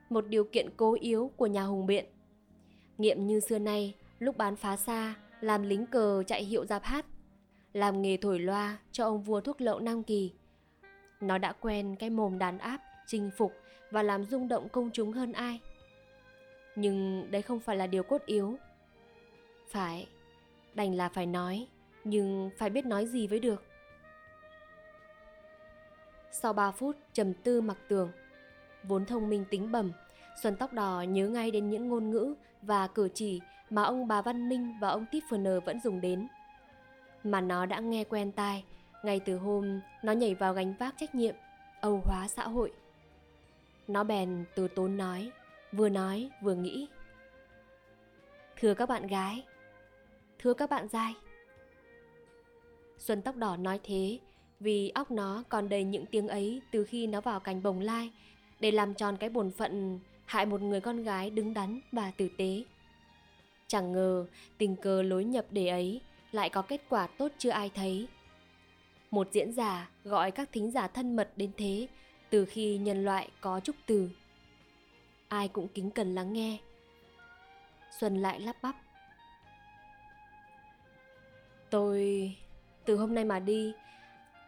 Một 0.10 0.28
điều 0.28 0.44
kiện 0.44 0.70
cố 0.78 0.98
yếu 1.00 1.32
của 1.38 1.48
nhà 1.48 1.64
hùng 1.64 1.86
biện 1.86 2.06
Nghiệm 2.98 3.28
như 3.28 3.40
xưa 3.40 3.60
nay 3.60 3.96
Lúc 4.20 4.38
bán 4.38 4.56
phá 4.56 4.78
xa 4.78 5.16
Làm 5.42 5.64
lính 5.64 5.86
cờ 5.86 6.24
chạy 6.24 6.44
hiệu 6.44 6.66
giáp 6.66 6.84
hát 6.84 7.06
Làm 7.74 8.02
nghề 8.02 8.18
thổi 8.18 8.40
loa 8.40 8.78
cho 8.92 9.04
ông 9.04 9.24
vua 9.24 9.42
thuốc 9.42 9.62
lậu 9.62 9.80
Nam 9.80 10.04
Kỳ 10.04 10.34
Nó 11.22 11.38
đã 11.38 11.54
quen 11.54 11.96
cái 11.96 12.10
mồm 12.10 12.38
đàn 12.38 12.58
áp 12.58 12.82
Chinh 13.08 13.32
phục 13.38 13.54
và 13.92 14.04
làm 14.04 14.26
rung 14.26 14.48
động 14.48 14.70
công 14.70 14.90
chúng 14.94 15.12
hơn 15.12 15.32
ai. 15.32 15.60
Nhưng 16.76 17.28
đấy 17.32 17.42
không 17.42 17.60
phải 17.60 17.76
là 17.76 17.88
điều 17.88 18.04
cốt 18.04 18.22
yếu. 18.26 18.56
Phải, 19.68 20.08
đành 20.74 20.96
là 20.96 21.10
phải 21.10 21.26
nói, 21.26 21.68
nhưng 22.06 22.50
phải 22.58 22.70
biết 22.70 22.86
nói 22.86 23.06
gì 23.06 23.28
với 23.28 23.40
được. 23.40 23.64
Sau 26.32 26.54
3 26.54 26.72
phút 26.72 26.96
trầm 27.14 27.34
tư 27.34 27.62
mặc 27.62 27.78
tường, 27.88 28.12
vốn 28.84 29.06
thông 29.06 29.30
minh 29.30 29.46
tính 29.50 29.72
bẩm, 29.72 29.92
Xuân 30.42 30.56
Tóc 30.56 30.74
Đỏ 30.74 31.02
nhớ 31.02 31.28
ngay 31.28 31.52
đến 31.52 31.70
những 31.70 31.90
ngôn 31.90 32.10
ngữ 32.10 32.34
và 32.62 32.88
cử 32.88 33.10
chỉ 33.14 33.42
mà 33.70 33.84
ông 33.84 34.08
bà 34.08 34.22
Văn 34.22 34.50
Minh 34.50 34.78
và 34.82 34.90
ông 34.90 35.06
Tiffany 35.12 35.60
vẫn 35.62 35.80
dùng 35.80 36.02
đến. 36.02 36.28
Mà 37.24 37.42
nó 37.42 37.66
đã 37.66 37.80
nghe 37.80 38.04
quen 38.04 38.32
tai, 38.32 38.64
ngay 39.04 39.20
từ 39.20 39.38
hôm 39.38 39.80
nó 40.04 40.12
nhảy 40.12 40.36
vào 40.36 40.54
gánh 40.54 40.74
vác 40.80 40.96
trách 40.98 41.16
nhiệm, 41.16 41.36
âu 41.82 42.02
hóa 42.06 42.28
xã 42.28 42.48
hội. 42.48 42.74
Nó 43.88 44.04
bèn 44.04 44.46
từ 44.56 44.68
tốn 44.68 44.98
nói, 44.98 45.32
vừa 45.72 45.90
nói 45.90 46.30
vừa 46.42 46.56
nghĩ. 46.56 46.88
Thưa 48.60 48.74
các 48.74 48.90
bạn 48.90 49.08
gái, 49.08 49.46
thưa 50.40 50.54
các 50.54 50.70
bạn 50.70 50.90
trai. 50.90 51.14
Xuân 53.08 53.22
tóc 53.22 53.36
đỏ 53.36 53.58
nói 53.58 53.80
thế, 53.84 54.20
vì 54.60 54.90
óc 54.90 55.12
nó 55.12 55.44
còn 55.50 55.70
đầy 55.70 55.84
những 55.84 56.06
tiếng 56.06 56.28
ấy 56.28 56.62
từ 56.72 56.84
khi 56.84 57.08
nó 57.08 57.22
vào 57.22 57.40
cành 57.40 57.64
bồng 57.64 57.80
lai, 57.80 58.12
để 58.60 58.72
làm 58.72 58.94
tròn 58.94 59.18
cái 59.18 59.30
bổn 59.30 59.52
phận 59.52 60.00
hại 60.26 60.46
một 60.46 60.62
người 60.62 60.82
con 60.82 61.04
gái 61.04 61.30
đứng 61.30 61.54
đắn 61.54 61.80
và 61.92 62.12
tử 62.18 62.30
tế. 62.38 62.64
Chẳng 63.68 63.92
ngờ, 63.92 64.26
tình 64.58 64.76
cờ 64.76 65.02
lối 65.02 65.24
nhập 65.24 65.46
để 65.52 65.68
ấy 65.68 66.02
lại 66.32 66.50
có 66.50 66.62
kết 66.62 66.82
quả 66.90 67.08
tốt 67.08 67.32
chưa 67.38 67.50
ai 67.50 67.72
thấy. 67.76 68.08
Một 69.12 69.28
diễn 69.32 69.52
giả 69.52 69.90
gọi 70.04 70.32
các 70.32 70.50
thính 70.52 70.72
giả 70.72 70.88
thân 70.88 71.16
mật 71.16 71.32
đến 71.36 71.52
thế 71.58 71.88
từ 72.30 72.46
khi 72.46 72.78
nhân 72.78 73.06
loại 73.06 73.30
có 73.42 73.60
trúc 73.60 73.76
từ 73.86 74.10
ai 75.28 75.48
cũng 75.48 75.68
kính 75.68 75.92
cần 75.92 76.16
lắng 76.16 76.34
nghe 76.34 76.58
xuân 78.00 78.18
lại 78.18 78.40
lắp 78.40 78.56
bắp 78.62 78.76
tôi 81.70 82.36
từ 82.86 82.96
hôm 82.96 83.16
nay 83.16 83.26
mà 83.26 83.40
đi 83.40 83.74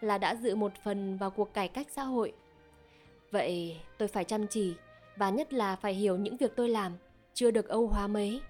là 0.02 0.18
đã 0.18 0.36
dự 0.36 0.56
một 0.56 0.72
phần 0.84 1.18
vào 1.18 1.32
cuộc 1.32 1.54
cải 1.54 1.68
cách 1.68 1.88
xã 1.92 2.04
hội 2.04 2.34
vậy 3.32 3.78
tôi 3.98 4.08
phải 4.08 4.24
chăm 4.24 4.48
chỉ 4.48 4.76
và 5.16 5.30
nhất 5.30 5.54
là 5.54 5.76
phải 5.76 5.94
hiểu 5.94 6.18
những 6.18 6.38
việc 6.38 6.56
tôi 6.56 6.70
làm 6.70 6.94
chưa 7.34 7.52
được 7.52 7.68
âu 7.68 7.88
hóa 7.88 8.08
mấy 8.08 8.42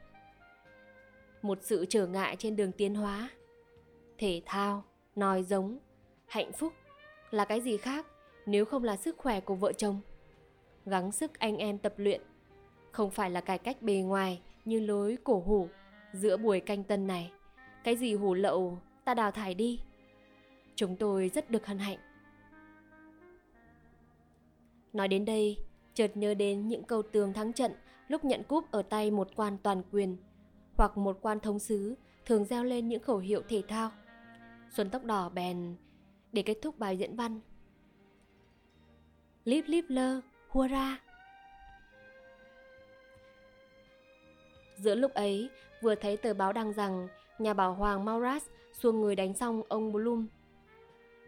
một 1.41 1.57
sự 1.61 1.85
trở 1.89 2.07
ngại 2.07 2.35
trên 2.39 2.55
đường 2.55 2.71
tiến 2.71 2.95
hóa 2.95 3.29
thể 4.17 4.41
thao 4.45 4.83
nói 5.15 5.43
giống 5.43 5.79
hạnh 6.25 6.51
phúc 6.51 6.73
là 7.31 7.45
cái 7.45 7.61
gì 7.61 7.77
khác 7.77 8.05
nếu 8.47 8.65
không 8.65 8.83
là 8.83 8.97
sức 8.97 9.17
khỏe 9.17 9.39
của 9.39 9.55
vợ 9.55 9.73
chồng. 9.73 10.01
Gắng 10.85 11.11
sức 11.11 11.39
anh 11.39 11.57
em 11.57 11.77
tập 11.77 11.93
luyện, 11.97 12.21
không 12.91 13.11
phải 13.11 13.29
là 13.29 13.41
cải 13.41 13.57
cách 13.57 13.81
bề 13.81 13.93
ngoài 13.93 14.41
như 14.65 14.79
lối 14.79 15.17
cổ 15.23 15.43
hủ 15.45 15.69
giữa 16.13 16.37
buổi 16.37 16.59
canh 16.59 16.83
tân 16.83 17.07
này. 17.07 17.31
Cái 17.83 17.95
gì 17.95 18.13
hủ 18.13 18.33
lậu 18.33 18.77
ta 19.07 19.13
đào 19.13 19.31
thải 19.31 19.53
đi. 19.53 19.79
Chúng 20.75 20.95
tôi 20.95 21.31
rất 21.33 21.49
được 21.49 21.65
hân 21.65 21.79
hạnh. 21.79 21.97
Nói 24.93 25.07
đến 25.07 25.25
đây, 25.25 25.57
chợt 25.93 26.17
nhớ 26.17 26.33
đến 26.33 26.67
những 26.67 26.83
câu 26.83 27.01
tường 27.01 27.33
thắng 27.33 27.53
trận 27.53 27.71
lúc 28.07 28.25
nhận 28.25 28.43
cúp 28.43 28.71
ở 28.71 28.81
tay 28.81 29.11
một 29.11 29.29
quan 29.35 29.57
toàn 29.63 29.83
quyền 29.91 30.17
hoặc 30.77 30.97
một 30.97 31.17
quan 31.21 31.39
thống 31.39 31.59
sứ 31.59 31.95
thường 32.25 32.45
gieo 32.45 32.63
lên 32.63 32.87
những 32.87 33.03
khẩu 33.03 33.17
hiệu 33.17 33.41
thể 33.49 33.61
thao. 33.67 33.91
Xuân 34.71 34.89
tóc 34.89 35.03
đỏ 35.03 35.29
bèn 35.29 35.75
để 36.31 36.41
kết 36.41 36.57
thúc 36.61 36.79
bài 36.79 36.97
diễn 36.97 37.15
văn. 37.15 37.39
Lip 39.45 39.65
lip 39.67 39.85
lơ, 39.87 40.21
hurra! 40.49 40.99
Giữa 44.77 44.95
lúc 44.95 45.13
ấy, 45.13 45.49
vừa 45.81 45.95
thấy 45.95 46.17
tờ 46.17 46.33
báo 46.33 46.53
đăng 46.53 46.73
rằng 46.73 47.07
nhà 47.39 47.53
bảo 47.53 47.73
hoàng 47.73 48.05
Mauras 48.05 48.43
xuông 48.77 49.01
người 49.01 49.15
đánh 49.15 49.33
xong 49.33 49.61
ông 49.67 49.91
Bloom 49.91 50.27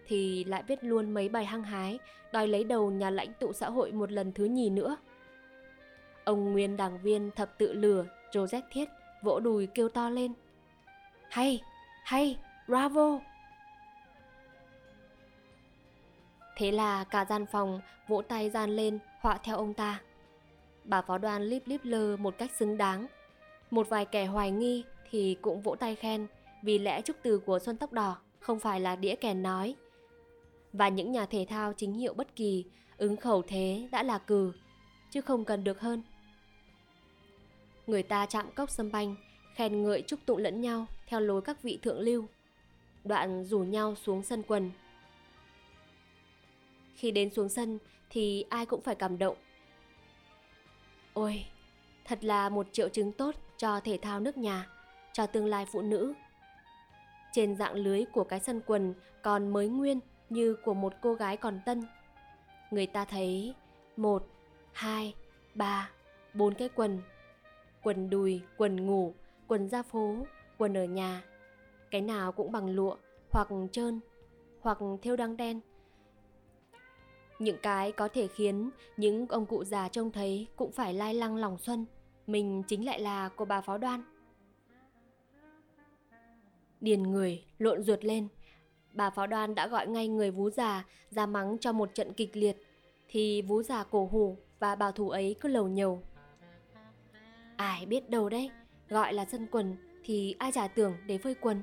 thì 0.08 0.44
lại 0.44 0.64
viết 0.68 0.84
luôn 0.84 1.12
mấy 1.12 1.30
bài 1.30 1.46
hăng 1.46 1.64
hái 1.64 2.00
đòi 2.32 2.48
lấy 2.48 2.64
đầu 2.64 2.92
nhà 2.92 3.10
lãnh 3.10 3.34
tụ 3.40 3.54
xã 3.54 3.70
hội 3.70 3.92
một 3.92 4.12
lần 4.12 4.32
thứ 4.32 4.46
nhì 4.46 4.70
nữa. 4.70 4.98
Ông 6.24 6.52
nguyên 6.52 6.78
đảng 6.78 7.02
viên 7.02 7.32
thập 7.32 7.58
tự 7.58 7.74
lừa 7.74 8.06
Joseph 8.32 8.62
Thiết 8.72 8.90
vỗ 9.22 9.40
đùi 9.40 9.68
kêu 9.68 9.90
to 9.90 10.10
lên. 10.10 10.34
Hay, 11.30 11.62
hay, 12.04 12.38
bravo! 12.68 13.20
Thế 16.58 16.72
là 16.72 17.04
cả 17.04 17.26
gian 17.30 17.46
phòng 17.46 17.82
vỗ 18.08 18.22
tay 18.22 18.50
gian 18.50 18.76
lên 18.76 19.00
họa 19.20 19.38
theo 19.44 19.58
ông 19.58 19.74
ta. 19.74 20.02
Bà 20.84 21.02
phó 21.02 21.18
đoàn 21.18 21.44
líp 21.44 21.64
líp 21.66 21.82
lơ 21.84 22.18
một 22.18 22.38
cách 22.38 22.52
xứng 22.52 22.78
đáng. 22.78 23.08
Một 23.72 23.90
vài 23.90 24.06
kẻ 24.06 24.26
hoài 24.26 24.52
nghi 24.52 24.84
thì 25.10 25.38
cũng 25.42 25.62
vỗ 25.62 25.76
tay 25.76 25.96
khen 25.96 26.28
vì 26.62 26.80
lẽ 26.80 27.02
trúc 27.02 27.16
từ 27.24 27.40
của 27.40 27.60
Xuân 27.60 27.78
Tóc 27.78 27.94
Đỏ 27.94 28.18
không 28.40 28.60
phải 28.60 28.80
là 28.80 28.96
đĩa 28.96 29.16
kèn 29.16 29.44
nói. 29.44 29.76
Và 30.74 30.90
những 30.90 31.12
nhà 31.12 31.26
thể 31.26 31.46
thao 31.50 31.74
chính 31.74 31.94
hiệu 31.94 32.14
bất 32.14 32.36
kỳ 32.36 32.66
ứng 32.98 33.18
khẩu 33.18 33.42
thế 33.42 33.88
đã 33.92 34.04
là 34.04 34.18
cừ, 34.18 34.54
chứ 35.12 35.22
không 35.22 35.46
cần 35.46 35.64
được 35.64 35.80
hơn. 35.80 36.04
Người 37.88 38.04
ta 38.04 38.26
chạm 38.26 38.52
cốc 38.52 38.70
sâm 38.70 38.92
banh, 38.92 39.16
khen 39.56 39.84
ngợi 39.84 40.02
chúc 40.02 40.20
tụng 40.26 40.38
lẫn 40.38 40.62
nhau 40.62 40.86
theo 41.08 41.20
lối 41.20 41.42
các 41.42 41.64
vị 41.64 41.80
thượng 41.82 42.00
lưu. 42.00 42.26
Đoạn 43.04 43.46
rủ 43.46 43.60
nhau 43.60 43.96
xuống 43.96 44.24
sân 44.24 44.44
quần. 44.48 44.72
Khi 46.96 47.12
đến 47.12 47.34
xuống 47.34 47.50
sân 47.50 47.80
thì 48.10 48.46
ai 48.50 48.66
cũng 48.66 48.82
phải 48.82 48.96
cảm 48.96 49.18
động. 49.18 49.38
Ôi, 51.14 51.46
thật 52.06 52.24
là 52.24 52.50
một 52.50 52.68
triệu 52.72 52.90
chứng 52.90 53.12
tốt 53.12 53.36
cho 53.58 53.80
thể 53.80 54.00
thao 54.02 54.20
nước 54.20 54.38
nhà, 54.38 54.68
cho 55.14 55.28
tương 55.28 55.46
lai 55.46 55.66
phụ 55.72 55.82
nữ. 55.82 56.14
Trên 57.32 57.56
dạng 57.56 57.74
lưới 57.74 58.06
của 58.06 58.24
cái 58.24 58.40
sân 58.40 58.62
quần 58.66 58.94
còn 59.22 59.54
mới 59.54 59.68
nguyên 59.68 60.00
như 60.30 60.56
của 60.66 60.74
một 60.74 60.94
cô 61.02 61.14
gái 61.14 61.38
còn 61.38 61.60
tân. 61.66 61.84
Người 62.72 62.88
ta 62.88 63.06
thấy 63.06 63.56
một, 63.98 64.28
hai, 64.72 65.14
ba, 65.56 65.92
bốn 66.34 66.54
cái 66.54 66.70
quần. 66.70 67.02
Quần 67.84 68.10
đùi, 68.10 68.42
quần 68.58 68.86
ngủ, 68.86 69.14
quần 69.48 69.70
ra 69.70 69.84
phố, 69.84 70.16
quần 70.58 70.78
ở 70.78 70.84
nhà. 70.84 71.24
Cái 71.92 72.02
nào 72.02 72.32
cũng 72.32 72.52
bằng 72.52 72.70
lụa, 72.70 72.96
hoặc 73.32 73.48
trơn, 73.72 74.00
hoặc 74.62 74.78
thêu 75.02 75.16
đăng 75.16 75.38
đen. 75.38 75.60
Những 77.40 77.58
cái 77.62 77.92
có 77.92 78.08
thể 78.08 78.28
khiến 78.28 78.70
những 78.98 79.28
ông 79.28 79.46
cụ 79.46 79.64
già 79.64 79.88
trông 79.88 80.12
thấy 80.12 80.48
cũng 80.56 80.72
phải 80.72 80.94
lai 80.94 81.14
lăng 81.14 81.36
lòng 81.36 81.58
xuân. 81.58 81.86
Mình 82.28 82.64
chính 82.68 82.86
lại 82.86 83.00
là 83.00 83.30
cô 83.36 83.46
bà 83.46 83.62
phó 83.62 83.78
đoan. 83.78 84.04
Điền 86.82 87.04
người, 87.04 87.44
lộn 87.58 87.84
ruột 87.84 88.06
lên. 88.06 88.28
Bà 88.94 89.10
Pháo 89.10 89.28
đoan 89.28 89.56
đã 89.56 89.68
gọi 89.68 89.88
ngay 89.88 90.08
người 90.08 90.32
vú 90.32 90.50
già 90.50 90.86
ra 91.10 91.26
mắng 91.26 91.58
cho 91.62 91.72
một 91.72 91.90
trận 91.94 92.14
kịch 92.14 92.38
liệt. 92.38 92.58
Thì 93.08 93.42
vú 93.42 93.64
già 93.64 93.84
cổ 93.84 94.10
hủ 94.12 94.38
và 94.60 94.76
bảo 94.76 94.92
thủ 94.92 95.10
ấy 95.10 95.36
cứ 95.42 95.50
lầu 95.50 95.68
nhầu. 95.68 96.04
Ai 97.56 97.86
biết 97.86 98.10
đâu 98.10 98.30
đấy, 98.30 98.52
Gọi 98.90 99.14
là 99.14 99.26
sân 99.26 99.48
quần 99.52 99.76
thì 100.04 100.36
ai 100.40 100.52
trả 100.52 100.68
tưởng 100.68 100.94
để 101.08 101.18
phơi 101.18 101.36
quần? 101.36 101.62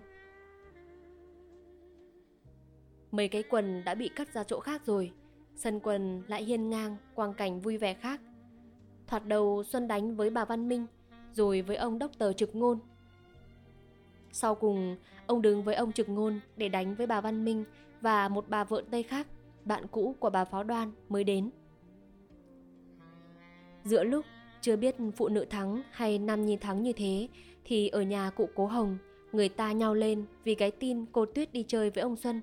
Mấy 3.11 3.29
cái 3.29 3.42
quần 3.42 3.85
đã 3.85 3.94
bị 3.94 4.09
cắt 4.09 4.35
ra 4.35 4.44
chỗ 4.44 4.61
khác 4.61 4.87
rồi, 4.87 5.12
Sân 5.57 5.81
quần 5.81 6.22
lại 6.29 6.44
hiên 6.44 6.70
ngang, 6.70 6.96
quang 7.14 7.35
cảnh 7.35 7.61
vui 7.61 7.76
vẻ 7.79 7.94
khác. 7.94 8.20
Thoạt 9.07 9.26
đầu 9.26 9.64
Xuân 9.64 9.88
đánh 9.88 10.16
với 10.16 10.31
bà 10.31 10.44
Văn 10.44 10.68
Minh, 10.68 10.87
Rồi 11.33 11.62
với 11.62 11.76
ông 11.76 11.98
đốc 11.98 12.18
tờ 12.18 12.33
trực 12.33 12.55
ngôn 12.55 12.79
sau 14.32 14.54
cùng, 14.54 14.96
ông 15.26 15.42
đứng 15.42 15.62
với 15.62 15.74
ông 15.74 15.92
Trực 15.92 16.08
Ngôn 16.08 16.40
để 16.56 16.68
đánh 16.68 16.94
với 16.94 17.06
bà 17.06 17.20
Văn 17.20 17.44
Minh 17.44 17.64
và 18.00 18.28
một 18.28 18.44
bà 18.48 18.64
vợ 18.64 18.82
Tây 18.90 19.02
khác, 19.02 19.26
bạn 19.64 19.86
cũ 19.90 20.14
của 20.20 20.30
bà 20.30 20.44
Phó 20.44 20.62
Đoan 20.62 20.92
mới 21.08 21.24
đến. 21.24 21.50
Giữa 23.84 24.04
lúc 24.04 24.24
chưa 24.60 24.76
biết 24.76 24.96
phụ 25.16 25.28
nữ 25.28 25.44
thắng 25.44 25.82
hay 25.90 26.18
nam 26.18 26.46
nhi 26.46 26.56
thắng 26.56 26.82
như 26.82 26.92
thế 26.92 27.28
thì 27.64 27.88
ở 27.88 28.02
nhà 28.02 28.30
cụ 28.30 28.48
Cố 28.54 28.66
Hồng, 28.66 28.98
người 29.32 29.48
ta 29.48 29.72
nhau 29.72 29.94
lên 29.94 30.24
vì 30.44 30.54
cái 30.54 30.70
tin 30.70 31.06
cô 31.12 31.26
Tuyết 31.26 31.52
đi 31.52 31.64
chơi 31.68 31.90
với 31.90 32.02
ông 32.02 32.16
Xuân. 32.16 32.40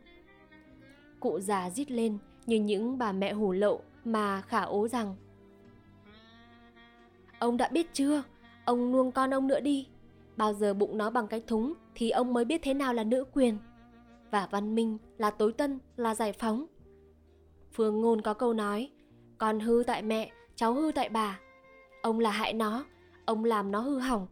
Cụ 1.19 1.39
già 1.39 1.69
rít 1.69 1.91
lên 1.91 2.17
như 2.45 2.59
những 2.59 2.97
bà 2.97 3.11
mẹ 3.11 3.33
hủ 3.33 3.51
lậu 3.51 3.81
mà 4.05 4.41
khả 4.41 4.61
ố 4.61 4.87
rằng 4.87 5.15
Ông 7.39 7.57
đã 7.57 7.69
biết 7.71 7.93
chưa? 7.93 8.23
Ông 8.65 8.91
nuông 8.91 9.11
con 9.11 9.33
ông 9.33 9.47
nữa 9.47 9.59
đi. 9.59 9.87
Bao 10.37 10.53
giờ 10.53 10.73
bụng 10.73 10.97
nó 10.97 11.09
bằng 11.09 11.27
cái 11.27 11.41
thúng 11.47 11.73
thì 11.95 12.09
ông 12.09 12.33
mới 12.33 12.45
biết 12.45 12.61
thế 12.63 12.73
nào 12.73 12.93
là 12.93 13.03
nữ 13.03 13.25
quyền. 13.33 13.57
Và 14.31 14.47
văn 14.51 14.75
minh 14.75 14.97
là 15.17 15.29
tối 15.29 15.53
tân, 15.53 15.79
là 15.95 16.15
giải 16.15 16.33
phóng. 16.33 16.65
Phương 17.71 18.01
Ngôn 18.01 18.21
có 18.21 18.33
câu 18.33 18.53
nói, 18.53 18.91
con 19.37 19.59
hư 19.59 19.83
tại 19.87 20.01
mẹ, 20.01 20.31
cháu 20.55 20.73
hư 20.73 20.91
tại 20.95 21.09
bà. 21.09 21.39
Ông 22.01 22.19
là 22.19 22.31
hại 22.31 22.53
nó, 22.53 22.85
ông 23.25 23.45
làm 23.45 23.71
nó 23.71 23.79
hư 23.79 23.99
hỏng. 23.99 24.27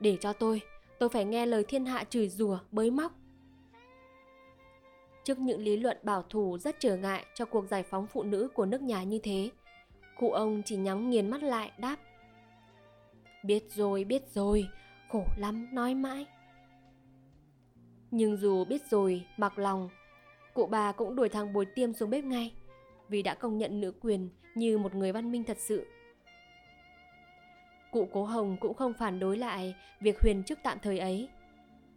Để 0.00 0.16
cho 0.20 0.32
tôi, 0.32 0.60
tôi 0.98 1.08
phải 1.08 1.24
nghe 1.24 1.46
lời 1.46 1.64
thiên 1.68 1.86
hạ 1.86 2.04
chửi 2.04 2.28
rủa, 2.28 2.58
bới 2.70 2.90
móc. 2.90 3.12
Trước 5.24 5.38
những 5.38 5.60
lý 5.60 5.76
luận 5.76 5.96
bảo 6.02 6.22
thủ 6.22 6.58
rất 6.58 6.76
trở 6.78 6.96
ngại 6.96 7.26
cho 7.34 7.44
cuộc 7.44 7.66
giải 7.66 7.82
phóng 7.82 8.06
phụ 8.06 8.22
nữ 8.22 8.48
của 8.54 8.66
nước 8.66 8.82
nhà 8.82 9.02
như 9.02 9.18
thế, 9.18 9.50
cụ 10.18 10.30
ông 10.30 10.62
chỉ 10.64 10.76
nhắm 10.76 11.10
nghiền 11.10 11.30
mắt 11.30 11.42
lại 11.42 11.72
đáp. 11.78 11.96
Biết 13.44 13.64
rồi, 13.74 14.04
biết 14.04 14.22
rồi, 14.34 14.68
khổ 15.14 15.24
lắm, 15.36 15.68
nói 15.72 15.94
mãi. 15.94 16.26
Nhưng 18.10 18.36
dù 18.36 18.64
biết 18.64 18.90
rồi, 18.90 19.26
mặc 19.36 19.58
lòng, 19.58 19.88
cụ 20.54 20.66
bà 20.66 20.92
cũng 20.92 21.16
đuổi 21.16 21.28
thằng 21.28 21.52
bồi 21.52 21.66
tiêm 21.66 21.92
xuống 21.92 22.10
bếp 22.10 22.24
ngay, 22.24 22.52
vì 23.08 23.22
đã 23.22 23.34
công 23.34 23.58
nhận 23.58 23.80
nữ 23.80 23.92
quyền 24.00 24.28
như 24.54 24.78
một 24.78 24.94
người 24.94 25.12
văn 25.12 25.32
minh 25.32 25.44
thật 25.44 25.56
sự. 25.60 25.86
Cụ 27.92 28.08
cố 28.12 28.24
hồng 28.24 28.56
cũng 28.60 28.74
không 28.74 28.92
phản 28.92 29.18
đối 29.18 29.38
lại 29.38 29.74
việc 30.00 30.20
huyền 30.22 30.42
chức 30.46 30.58
tạm 30.62 30.78
thời 30.82 30.98
ấy. 30.98 31.28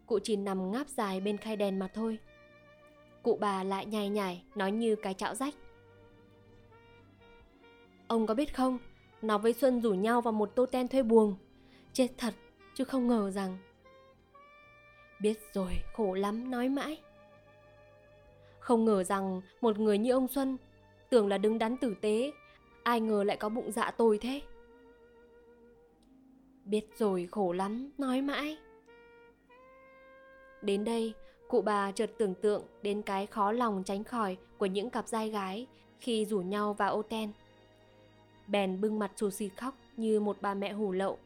Cụ 0.06 0.19
chỉ 0.23 0.36
nằm 0.36 0.71
ngáp 0.71 0.88
dài 0.88 1.19
bên 1.19 1.38
khay 1.38 1.56
đèn 1.56 1.80
mà 1.80 1.88
thôi. 1.88 2.19
Cụ 3.23 3.38
bà 3.41 3.63
lại 3.63 3.86
nhai 3.86 4.10
nhải, 4.10 4.43
nói 4.56 4.71
như 4.71 4.95
cái 4.95 5.13
chảo 5.13 5.36
rách. 5.36 5.53
Ông 8.08 8.27
có 8.27 8.34
biết 8.34 8.56
không, 8.56 8.77
nó 9.21 9.38
với 9.38 9.53
xuân 9.53 9.82
rủ 9.82 9.93
nhau 9.93 10.21
vào 10.21 10.32
một 10.32 10.51
tô 10.56 10.65
ten 10.65 10.88
thuê 10.88 11.03
buồng. 11.03 11.36
Chết 11.93 12.08
thật 12.17 12.34
chứ 12.77 12.83
không 12.83 13.07
ngờ 13.07 13.31
rằng 13.31 13.57
biết 15.21 15.39
rồi, 15.53 15.71
khổ 15.93 16.13
lắm, 16.13 16.51
nói 16.51 16.69
mãi. 16.69 17.01
Không 18.59 18.85
ngờ 18.85 19.03
rằng 19.03 19.41
một 19.61 19.79
người 19.79 19.97
như 19.97 20.11
ông 20.11 20.27
xuân 20.27 20.57
tưởng 21.09 21.27
là 21.27 21.37
đứng 21.37 21.57
đắn 21.57 21.77
tử 21.77 21.95
tế, 22.01 22.31
ai 22.83 23.01
ngờ 23.01 23.23
lại 23.23 23.37
có 23.37 23.49
bụng 23.49 23.71
dạ 23.71 23.91
tồi 23.91 24.17
thế. 24.17 24.41
Biết 26.65 26.85
rồi, 26.97 27.27
khổ 27.31 27.51
lắm, 27.51 27.91
nói 27.97 28.21
mãi. 28.21 28.57
Đến 30.61 30.83
đây, 30.83 31.13
cụ 31.47 31.61
bà 31.61 31.91
chợt 31.91 32.11
tưởng 32.17 32.35
tượng 32.35 32.63
đến 32.81 33.01
cái 33.01 33.25
khó 33.25 33.51
lòng 33.51 33.83
tránh 33.85 34.03
khỏi 34.03 34.37
của 34.57 34.65
những 34.65 34.89
cặp 34.89 35.07
trai 35.07 35.29
gái 35.29 35.67
khi 35.99 36.25
rủ 36.25 36.41
nhau 36.41 36.73
vào 36.73 36.91
ô 36.91 37.01
ten. 37.01 37.31
Bèn 38.47 38.81
bưng 38.81 38.99
mặt 38.99 39.11
xù 39.15 39.29
xì 39.29 39.49
khóc 39.49 39.75
như 39.97 40.19
một 40.19 40.37
bà 40.41 40.53
mẹ 40.53 40.73
hủ 40.73 40.91
lậu 40.91 41.17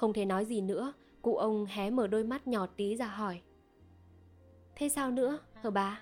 không 0.00 0.12
thể 0.12 0.24
nói 0.24 0.44
gì 0.44 0.60
nữa, 0.60 0.92
cụ 1.22 1.36
ông 1.36 1.66
hé 1.66 1.90
mở 1.90 2.06
đôi 2.06 2.24
mắt 2.24 2.46
nhỏ 2.46 2.66
tí 2.66 2.96
ra 2.96 3.06
hỏi. 3.06 3.40
Thế 4.74 4.88
sao 4.88 5.10
nữa, 5.10 5.38
hờ 5.54 5.70
bà? 5.70 6.00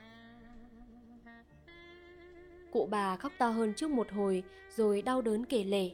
Cụ 2.72 2.88
bà 2.90 3.16
khóc 3.16 3.32
to 3.38 3.48
hơn 3.48 3.74
trước 3.74 3.90
một 3.90 4.11
hồi 4.11 4.42
rồi 4.76 5.02
đau 5.02 5.22
đớn 5.22 5.44
kể 5.44 5.64
lể. 5.64 5.90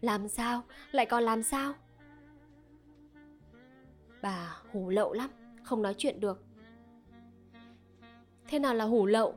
Làm 0.00 0.28
sao? 0.28 0.62
Lại 0.92 1.06
còn 1.06 1.22
làm 1.22 1.42
sao? 1.42 1.74
Bà 4.22 4.56
hủ 4.72 4.90
lậu 4.90 5.12
lắm, 5.12 5.30
không 5.62 5.82
nói 5.82 5.94
chuyện 5.98 6.20
được. 6.20 6.42
Thế 8.46 8.58
nào 8.58 8.74
là 8.74 8.84
hủ 8.84 9.06
lậu? 9.06 9.34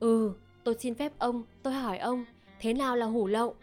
Ừ, 0.00 0.32
tôi 0.64 0.76
xin 0.78 0.94
phép 0.94 1.12
ông, 1.18 1.42
tôi 1.62 1.72
hỏi 1.72 1.98
ông, 1.98 2.24
thế 2.60 2.74
nào 2.74 2.96
là 2.96 3.06
hủ 3.06 3.26
lậu? 3.26 3.56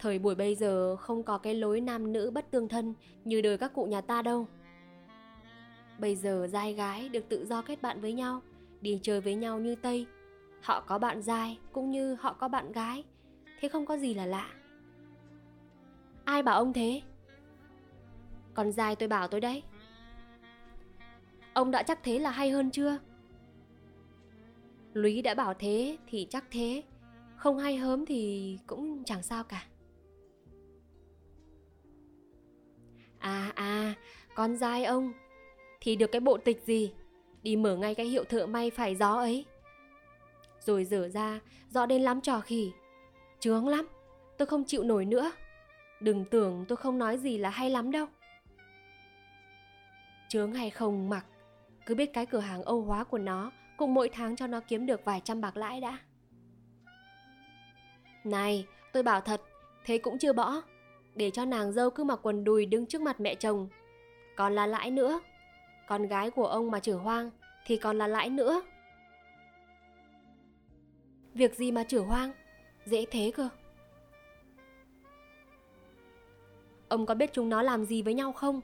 Thời 0.00 0.18
buổi 0.18 0.34
bây 0.34 0.54
giờ 0.54 0.96
không 0.96 1.22
có 1.22 1.38
cái 1.38 1.54
lối 1.54 1.80
nam 1.80 2.12
nữ 2.12 2.30
bất 2.30 2.50
tương 2.50 2.68
thân 2.68 2.94
như 3.24 3.40
đời 3.40 3.58
các 3.58 3.72
cụ 3.74 3.84
nhà 3.84 4.00
ta 4.00 4.22
đâu. 4.22 4.46
Bây 5.98 6.16
giờ 6.16 6.48
giai 6.50 6.74
gái 6.74 7.08
được 7.08 7.28
tự 7.28 7.46
do 7.46 7.62
kết 7.62 7.82
bạn 7.82 8.00
với 8.00 8.12
nhau, 8.12 8.42
đi 8.80 9.00
chơi 9.02 9.20
với 9.20 9.34
nhau 9.34 9.60
như 9.60 9.74
Tây. 9.74 10.06
Họ 10.62 10.80
có 10.80 10.98
bạn 10.98 11.22
giai 11.22 11.58
cũng 11.72 11.90
như 11.90 12.14
họ 12.14 12.32
có 12.32 12.48
bạn 12.48 12.72
gái, 12.72 13.04
thế 13.60 13.68
không 13.68 13.86
có 13.86 13.98
gì 13.98 14.14
là 14.14 14.26
lạ. 14.26 14.50
Ai 16.24 16.42
bảo 16.42 16.56
ông 16.56 16.72
thế? 16.72 17.02
Còn 18.54 18.72
dài 18.72 18.96
tôi 18.96 19.08
bảo 19.08 19.28
tôi 19.28 19.40
đấy. 19.40 19.62
Ông 21.52 21.70
đã 21.70 21.82
chắc 21.82 22.02
thế 22.02 22.18
là 22.18 22.30
hay 22.30 22.50
hơn 22.50 22.70
chưa? 22.70 22.98
Lúy 24.92 25.22
đã 25.22 25.34
bảo 25.34 25.54
thế 25.54 25.96
thì 26.06 26.26
chắc 26.30 26.44
thế, 26.50 26.82
không 27.36 27.58
hay 27.58 27.76
hớm 27.76 28.06
thì 28.06 28.58
cũng 28.66 29.04
chẳng 29.04 29.22
sao 29.22 29.44
cả. 29.44 29.66
À 33.20 33.52
à, 33.54 33.94
con 34.34 34.56
dai 34.56 34.84
ông. 34.84 35.12
Thì 35.80 35.96
được 35.96 36.12
cái 36.12 36.20
bộ 36.20 36.38
tịch 36.38 36.62
gì? 36.66 36.92
Đi 37.42 37.56
mở 37.56 37.76
ngay 37.76 37.94
cái 37.94 38.06
hiệu 38.06 38.24
thợ 38.24 38.46
may 38.46 38.70
phải 38.70 38.96
gió 38.96 39.12
ấy. 39.12 39.44
Rồi 40.60 40.84
dở 40.84 41.08
ra 41.08 41.40
Rõ 41.70 41.86
đến 41.86 42.02
lắm 42.02 42.20
trò 42.20 42.40
khỉ. 42.40 42.72
Trướng 43.40 43.68
lắm 43.68 43.88
Tôi 44.38 44.46
không 44.46 44.64
chịu 44.64 44.82
nổi 44.82 45.04
nữa. 45.04 45.32
Đừng 46.00 46.24
tưởng 46.24 46.64
tôi 46.68 46.76
không 46.76 46.98
nói 46.98 47.18
gì 47.18 47.38
là 47.38 47.50
hay 47.50 47.70
lắm 47.70 47.90
đâu. 47.90 48.06
Trướng 50.28 50.52
hay 50.52 50.70
không 50.70 51.08
mặc 51.08 51.26
Cứ 51.86 51.94
biết 51.94 52.12
cái 52.12 52.26
cửa 52.26 52.38
hàng 52.38 52.62
Âu 52.62 52.82
hóa 52.82 53.04
của 53.04 53.18
nó 53.18 53.52
Cũng 53.76 53.94
mỗi 53.94 54.08
tháng 54.08 54.36
cho 54.36 54.46
nó 54.46 54.60
kiếm 54.60 54.86
được 54.86 55.04
vài 55.04 55.20
trăm 55.24 55.40
bạc 55.40 55.56
lãi 55.56 55.80
đã. 55.80 55.98
Này 58.24 58.66
tôi 58.92 59.02
bảo 59.02 59.20
thật 59.20 59.40
Thế 59.84 59.98
cũng 59.98 60.18
chưa 60.18 60.32
bỏ 60.32 60.62
để 61.14 61.30
cho 61.30 61.44
nàng 61.44 61.72
dâu 61.72 61.90
cứ 61.90 62.04
mặc 62.04 62.18
quần 62.22 62.44
đùi 62.44 62.66
đứng 62.66 62.86
trước 62.86 63.00
mặt 63.00 63.20
mẹ 63.20 63.34
chồng. 63.34 63.68
Còn 64.36 64.54
là 64.54 64.66
lãi 64.66 64.90
nữa. 64.90 65.20
Con 65.88 66.06
gái 66.06 66.30
của 66.30 66.46
ông 66.46 66.70
mà 66.70 66.80
chửi 66.80 66.96
hoang 66.96 67.30
thì 67.66 67.76
còn 67.76 67.98
là 67.98 68.06
lãi 68.06 68.30
nữa. 68.30 68.62
Việc 71.34 71.54
gì 71.54 71.72
mà 71.72 71.84
chửi 71.84 72.02
hoang? 72.02 72.32
Dễ 72.84 73.06
thế 73.10 73.32
cơ. 73.34 73.48
Ông 76.88 77.06
có 77.06 77.14
biết 77.14 77.30
chúng 77.32 77.48
nó 77.48 77.62
làm 77.62 77.84
gì 77.84 78.02
với 78.02 78.14
nhau 78.14 78.32
không? 78.32 78.60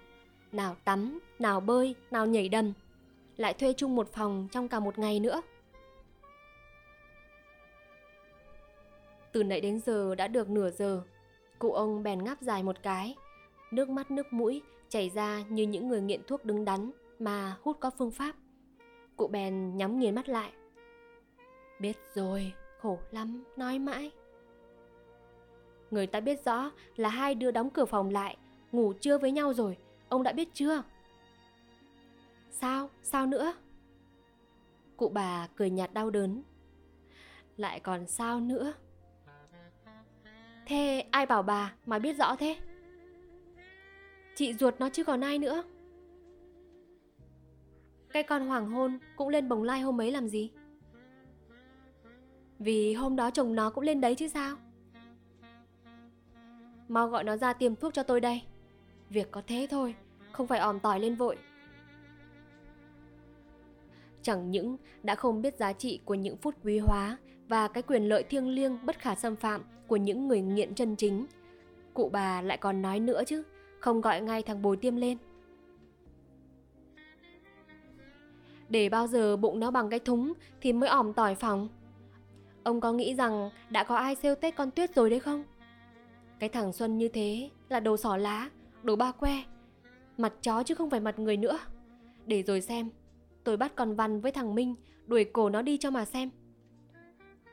Nào 0.53 0.77
tắm, 0.85 1.19
nào 1.39 1.61
bơi, 1.61 1.95
nào 2.11 2.27
nhảy 2.27 2.49
đầm. 2.49 2.73
Lại 3.37 3.55
thuê 3.55 3.73
chung 3.73 3.97
một 3.97 4.13
phòng 4.13 4.49
trong 4.53 4.69
cả 4.69 4.81
một 4.81 4.99
ngày 4.99 5.21
nữa. 5.21 5.43
Từ 9.33 9.43
nãy 9.43 9.61
đến 9.61 9.81
giờ 9.81 10.15
đã 10.15 10.29
được 10.29 10.51
nửa 10.51 10.71
giờ 10.71 11.03
Cụ 11.59 11.73
ông 11.73 12.03
bèn 12.03 12.25
ngáp 12.25 12.40
dài 12.40 12.62
một 12.62 12.77
cái, 12.83 13.16
nước 13.71 13.88
mắt 13.88 14.11
nước 14.11 14.33
mũi 14.33 14.62
chảy 14.88 15.11
ra 15.11 15.45
như 15.49 15.62
những 15.62 15.88
người 15.88 16.01
nghiện 16.01 16.21
thuốc 16.27 16.45
đứng 16.45 16.64
đắn 16.64 16.90
mà 17.19 17.57
hút 17.62 17.77
có 17.81 17.90
phương 17.99 18.11
pháp. 18.11 18.37
Cụ 19.16 19.29
bèn 19.29 19.77
nhắm 19.77 19.99
nghiền 19.99 20.14
mắt 20.14 20.29
lại. 20.29 20.53
Biết 21.81 21.97
rồi, 22.14 22.53
khổ 22.81 22.99
lắm, 23.11 23.45
nói 23.57 23.79
mãi. 23.79 24.11
Người 25.90 26.07
ta 26.07 26.21
biết 26.21 26.45
rõ 26.45 26.71
là 26.97 27.09
hai 27.09 27.35
đứa 27.35 27.51
đóng 27.51 27.71
cửa 27.71 27.85
phòng 27.85 28.11
lại, 28.11 28.37
ngủ 28.73 28.92
trưa 28.92 29.19
với 29.19 29.33
nhau 29.33 29.55
rồi, 29.55 29.77
ông 30.09 30.23
đã 30.23 30.33
biết 30.33 30.49
chưa? 30.55 30.83
Sao, 32.51 32.90
sao 33.03 33.27
nữa? 33.27 33.55
Cụ 34.97 35.09
bà 35.09 35.49
cười 35.57 35.71
nhạt 35.71 35.92
đau 35.92 36.11
đớn. 36.11 36.42
Lại 37.57 37.81
còn 37.81 38.07
sao 38.07 38.40
nữa? 38.40 38.73
Thế 40.66 41.05
ai 41.11 41.26
bảo 41.26 41.42
bà 41.42 41.74
mà 41.87 41.98
biết 41.98 42.16
rõ 42.16 42.37
thế? 42.37 42.57
Chị 44.35 44.55
ruột 44.55 44.74
nó 44.79 44.88
chứ 44.88 45.05
còn 45.05 45.20
ai 45.20 45.38
nữa 45.38 45.64
Cái 48.12 48.22
con 48.22 48.46
hoàng 48.46 48.66
hôn 48.70 48.98
cũng 49.16 49.29
lên 49.29 49.48
bồng 49.48 49.62
lai 49.62 49.81
hôm 49.81 50.00
ấy 50.00 50.12
làm 50.12 50.29
gì? 50.29 50.50
Vì 52.59 52.94
hôm 52.94 53.16
đó 53.16 53.31
chồng 53.31 53.55
nó 53.55 53.70
cũng 53.70 53.85
lên 53.85 54.00
đấy 54.00 54.14
chứ 54.14 54.29
sao? 54.29 54.57
Mau 56.88 57.09
gọi 57.09 57.24
nó 57.24 57.37
ra 57.37 57.52
tiêm 57.52 57.76
thuốc 57.76 57.94
cho 57.94 58.02
tôi 58.02 58.20
đây 58.20 58.42
Việc 59.11 59.31
có 59.31 59.42
thế 59.46 59.66
thôi, 59.70 59.94
Không 60.33 60.46
phải 60.46 60.59
òm 60.59 60.81
tỏi 60.81 61.00
lên 61.00 61.14
vội 61.14 61.37
Chẳng 64.22 64.50
những 64.50 64.76
đã 65.02 65.14
không 65.14 65.42
biết 65.42 65.57
giá 65.57 65.72
trị 65.72 66.00
của 66.05 66.14
những 66.14 66.37
phút 66.37 66.55
quý 66.64 66.79
hóa 66.79 67.18
và 67.48 67.68
cái 67.68 67.83
quyền 67.83 68.09
lợi 68.09 68.22
thiêng 68.22 68.48
liêng 68.48 68.87
bất 68.87 68.98
khả 68.98 69.14
xâm 69.14 69.37
phạm 69.37 69.62
của 69.88 69.96
những 69.96 70.29
người 70.29 70.42
nghiện 70.42 70.75
chân 70.75 70.96
chính. 70.96 71.27
Cụ 71.94 72.09
bà 72.12 72.42
lại 72.42 72.57
còn 72.57 72.83
nói 72.83 73.01
nữa 73.01 73.22
chứ, 73.27 73.42
không 73.81 74.01
gọi 74.01 74.20
ngay 74.20 74.42
thằng 74.42 74.62
bồi 74.62 74.77
tiêm 74.77 74.96
lên. 74.96 75.18
Để 78.68 78.88
bao 78.88 79.07
giờ 79.07 79.37
bụng 79.37 79.61
nó 79.61 79.70
bằng 79.70 79.90
cái 79.90 79.99
thúng 79.99 80.33
thì 80.61 80.72
mới 80.72 80.88
ỏm 80.88 81.12
tỏi 81.12 81.35
phòng. 81.35 81.68
Ông 82.62 82.81
có 82.81 82.92
nghĩ 82.92 83.14
rằng 83.14 83.51
đã 83.70 83.85
có 83.85 83.96
ai 83.96 84.14
sale 84.14 84.35
Tết 84.35 84.57
con 84.57 84.70
Tuyết 84.70 84.94
rồi 84.94 85.11
đấy 85.11 85.20
không? 85.20 85.44
Cái 86.38 86.49
thằng 86.49 86.72
Xuân 86.72 86.99
như 86.99 87.09
thế 87.09 87.51
là 87.68 87.81
đồ 87.81 87.96
sỏ 87.96 88.16
lá, 88.16 88.51
đồ 88.83 88.96
ba 88.96 89.12
que. 89.12 89.42
Mặt 90.18 90.33
chó 90.42 90.62
chứ 90.62 90.75
không 90.75 90.90
phải 90.90 91.01
mặt 91.01 91.18
người 91.18 91.37
nữa. 91.37 91.59
Để 92.27 92.42
rồi 92.42 92.61
xem, 92.61 92.90
tôi 93.44 93.57
bắt 93.57 93.72
con 93.77 93.96
Văn 93.96 94.20
với 94.20 94.33
thằng 94.33 94.55
Minh 94.55 94.75
đuổi 95.07 95.25
cổ 95.25 95.49
nó 95.49 95.62
đi 95.62 95.79
cho 95.79 95.90
mà 95.90 96.05
xem. 96.05 96.31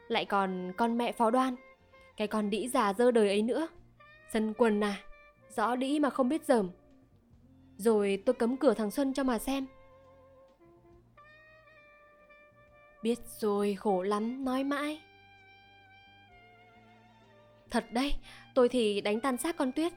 Lại 0.08 0.26
còn 0.26 0.72
con 0.78 0.98
mẹ 0.98 1.12
phó 1.12 1.32
đoan 1.32 1.56
cái 2.18 2.28
con 2.28 2.50
đĩ 2.50 2.70
già 2.70 2.94
dơ 2.94 3.12
đời 3.12 3.28
ấy 3.28 3.42
nữa. 3.42 3.68
Sân 4.34 4.54
quần 4.54 4.84
à 4.84 5.04
Rõ 5.56 5.76
đĩ 5.76 6.00
mà 6.00 6.10
không 6.10 6.30
biết 6.30 6.46
dởm. 6.46 6.72
Rồi 7.78 8.24
tôi 8.26 8.34
cấm 8.34 8.58
cửa 8.58 8.74
thằng 8.74 8.92
Xuân 8.92 9.14
cho 9.14 9.24
mà 9.24 9.40
xem. 9.40 9.66
Biết 13.04 13.20
rồi, 13.40 13.76
khổ 13.76 14.02
lắm, 14.02 14.46
nói 14.46 14.64
mãi. 14.64 15.02
Thật 17.70 17.86
đấy, 17.92 18.14
Tôi 18.54 18.70
thì 18.70 19.02
đánh 19.02 19.20
tan 19.20 19.38
xác 19.38 19.58
con 19.58 19.72
Tuyết. 19.72 19.94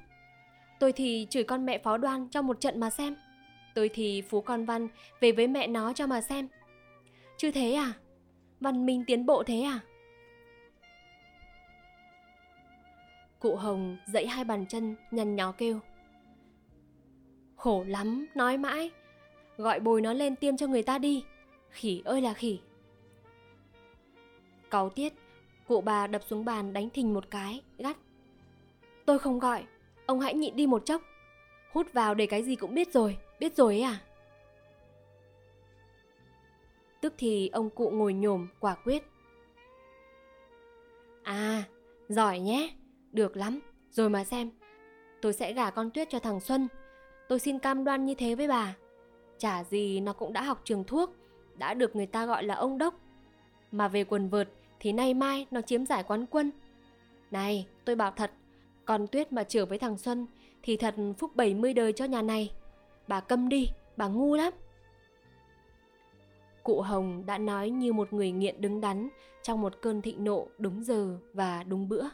Tôi 0.81 0.93
thì 0.93 1.27
chửi 1.31 1.45
con 1.45 1.67
mẹ 1.67 1.79
phó 1.79 1.97
đoan 1.97 2.29
cho 2.31 2.43
một 2.43 2.61
trận 2.61 2.81
mà 2.81 2.91
xem. 2.91 3.17
Tôi 3.75 3.91
thì 3.95 4.23
phú 4.23 4.41
con 4.41 4.65
Văn 4.65 4.89
về 5.21 5.33
với 5.33 5.49
mẹ 5.49 5.67
nó 5.67 5.93
cho 5.93 6.07
mà 6.07 6.21
xem. 6.21 6.49
Chứ 7.37 7.51
thế 7.51 7.73
à? 7.73 7.93
Văn 8.61 8.87
minh 8.87 9.05
tiến 9.07 9.27
bộ 9.27 9.43
thế 9.43 9.61
à? 9.63 9.81
Cụ 13.41 13.57
Hồng 13.57 13.97
dậy 14.07 14.27
hai 14.27 14.45
bàn 14.45 14.67
chân 14.69 14.97
nhăn 15.11 15.37
nhó 15.37 15.53
kêu. 15.53 15.81
Khổ 17.57 17.85
lắm, 17.89 18.27
nói 18.35 18.59
mãi. 18.59 18.91
Gọi 19.57 19.81
bồi 19.81 20.01
nó 20.01 20.13
lên 20.13 20.37
tiêm 20.37 20.57
cho 20.57 20.67
người 20.67 20.83
ta 20.83 20.99
đi. 20.99 21.25
Khỉ 21.71 22.03
ơi 22.05 22.21
là 22.21 22.35
khỉ. 22.35 22.61
Cáu 24.71 24.91
tiết 24.91 25.13
Cụ 25.69 25.81
bà 25.81 26.07
đập 26.07 26.23
xuống 26.27 26.45
bàn 26.45 26.73
đánh 26.73 26.91
thình 26.91 27.15
một 27.15 27.31
cái 27.31 27.63
Gắt. 27.79 27.97
Tôi 29.07 29.19
không 29.19 29.39
gọi 29.39 29.65
Ông 30.07 30.21
hãy 30.21 30.35
nhịn 30.35 30.57
đi 30.57 30.67
một 30.67 30.87
chốc. 30.87 31.03
Hút 31.73 31.87
vào 31.93 32.15
để 32.15 32.27
cái 32.27 32.43
gì 32.43 32.57
cũng 32.57 32.75
biết 32.75 32.93
rồi 32.93 33.19
Biết 33.41 33.57
rồi 33.57 33.75
ấy 33.75 33.83
à? 33.83 34.01
Tức 37.01 37.15
thì 37.19 37.49
ông 37.49 37.71
cụ 37.71 37.91
ngồi 37.91 38.15
nhổm 38.15 38.49
quả 38.61 38.75
quyết. 38.75 39.03
À 41.23 41.65
giỏi 42.09 42.41
nhé 42.41 42.71
được 43.17 43.37
lắm, 43.37 43.61
rồi 43.91 44.11
mà 44.11 44.25
xem. 44.25 44.51
Tôi 45.21 45.33
sẽ 45.33 45.53
gả 45.53 45.71
con 45.71 45.91
Tuyết 45.91 46.11
cho 46.11 46.19
thằng 46.19 46.41
Xuân. 46.41 46.69
Tôi 47.29 47.39
xin 47.39 47.59
cam 47.59 47.85
đoan 47.85 48.05
như 48.05 48.15
thế 48.15 48.35
với 48.35 48.49
bà. 48.49 48.77
Chả 49.39 49.65
gì 49.65 50.01
nó 50.01 50.13
cũng 50.13 50.33
đã 50.33 50.43
học 50.43 50.61
trường 50.65 50.85
thuốc, 50.85 51.11
đã 51.55 51.75
được 51.75 51.97
người 51.97 52.07
ta 52.07 52.27
gọi 52.27 52.45
là 52.45 52.55
ông 52.55 52.79
đốc. 52.79 52.95
Mà 53.73 53.89
về 53.89 54.05
quần 54.05 54.29
vợt 54.29 54.49
thì 54.81 54.93
nay 54.93 55.15
mai 55.15 55.47
nó 55.51 55.61
chiếm 55.61 55.87
giải 55.87 56.03
quán 56.03 56.27
quân. 56.27 56.51
Này, 57.31 57.67
tôi 57.85 57.97
bảo 57.97 58.11
thật, 58.11 58.31
con 58.85 59.07
Tuyết 59.07 59.33
mà 59.33 59.45
trở 59.45 59.67
với 59.67 59.79
thằng 59.79 59.99
Xuân 59.99 60.27
thì 60.63 60.77
thật 60.77 60.95
phúc 61.19 61.37
70 61.37 61.75
đời 61.75 61.93
cho 61.93 62.05
nhà 62.05 62.23
này. 62.23 62.53
Bà 63.09 63.21
câm 63.21 63.49
đi, 63.49 63.69
bà 63.97 64.09
ngu 64.09 64.35
lắm. 64.35 64.53
Cụ 66.63 66.81
Hồng 66.81 67.23
đã 67.27 67.39
nói 67.39 67.71
như 67.71 67.93
một 67.93 68.13
người 68.13 68.31
nghiện 68.31 68.61
đứng 68.61 68.81
đắn 68.81 69.09
trong 69.43 69.61
một 69.61 69.83
cơn 69.83 70.03
thịnh 70.03 70.25
nộ 70.25 70.47
đúng 70.59 70.85
giờ 70.85 71.19
và 71.33 71.63
đúng 71.63 71.89
bữa. 71.89 72.05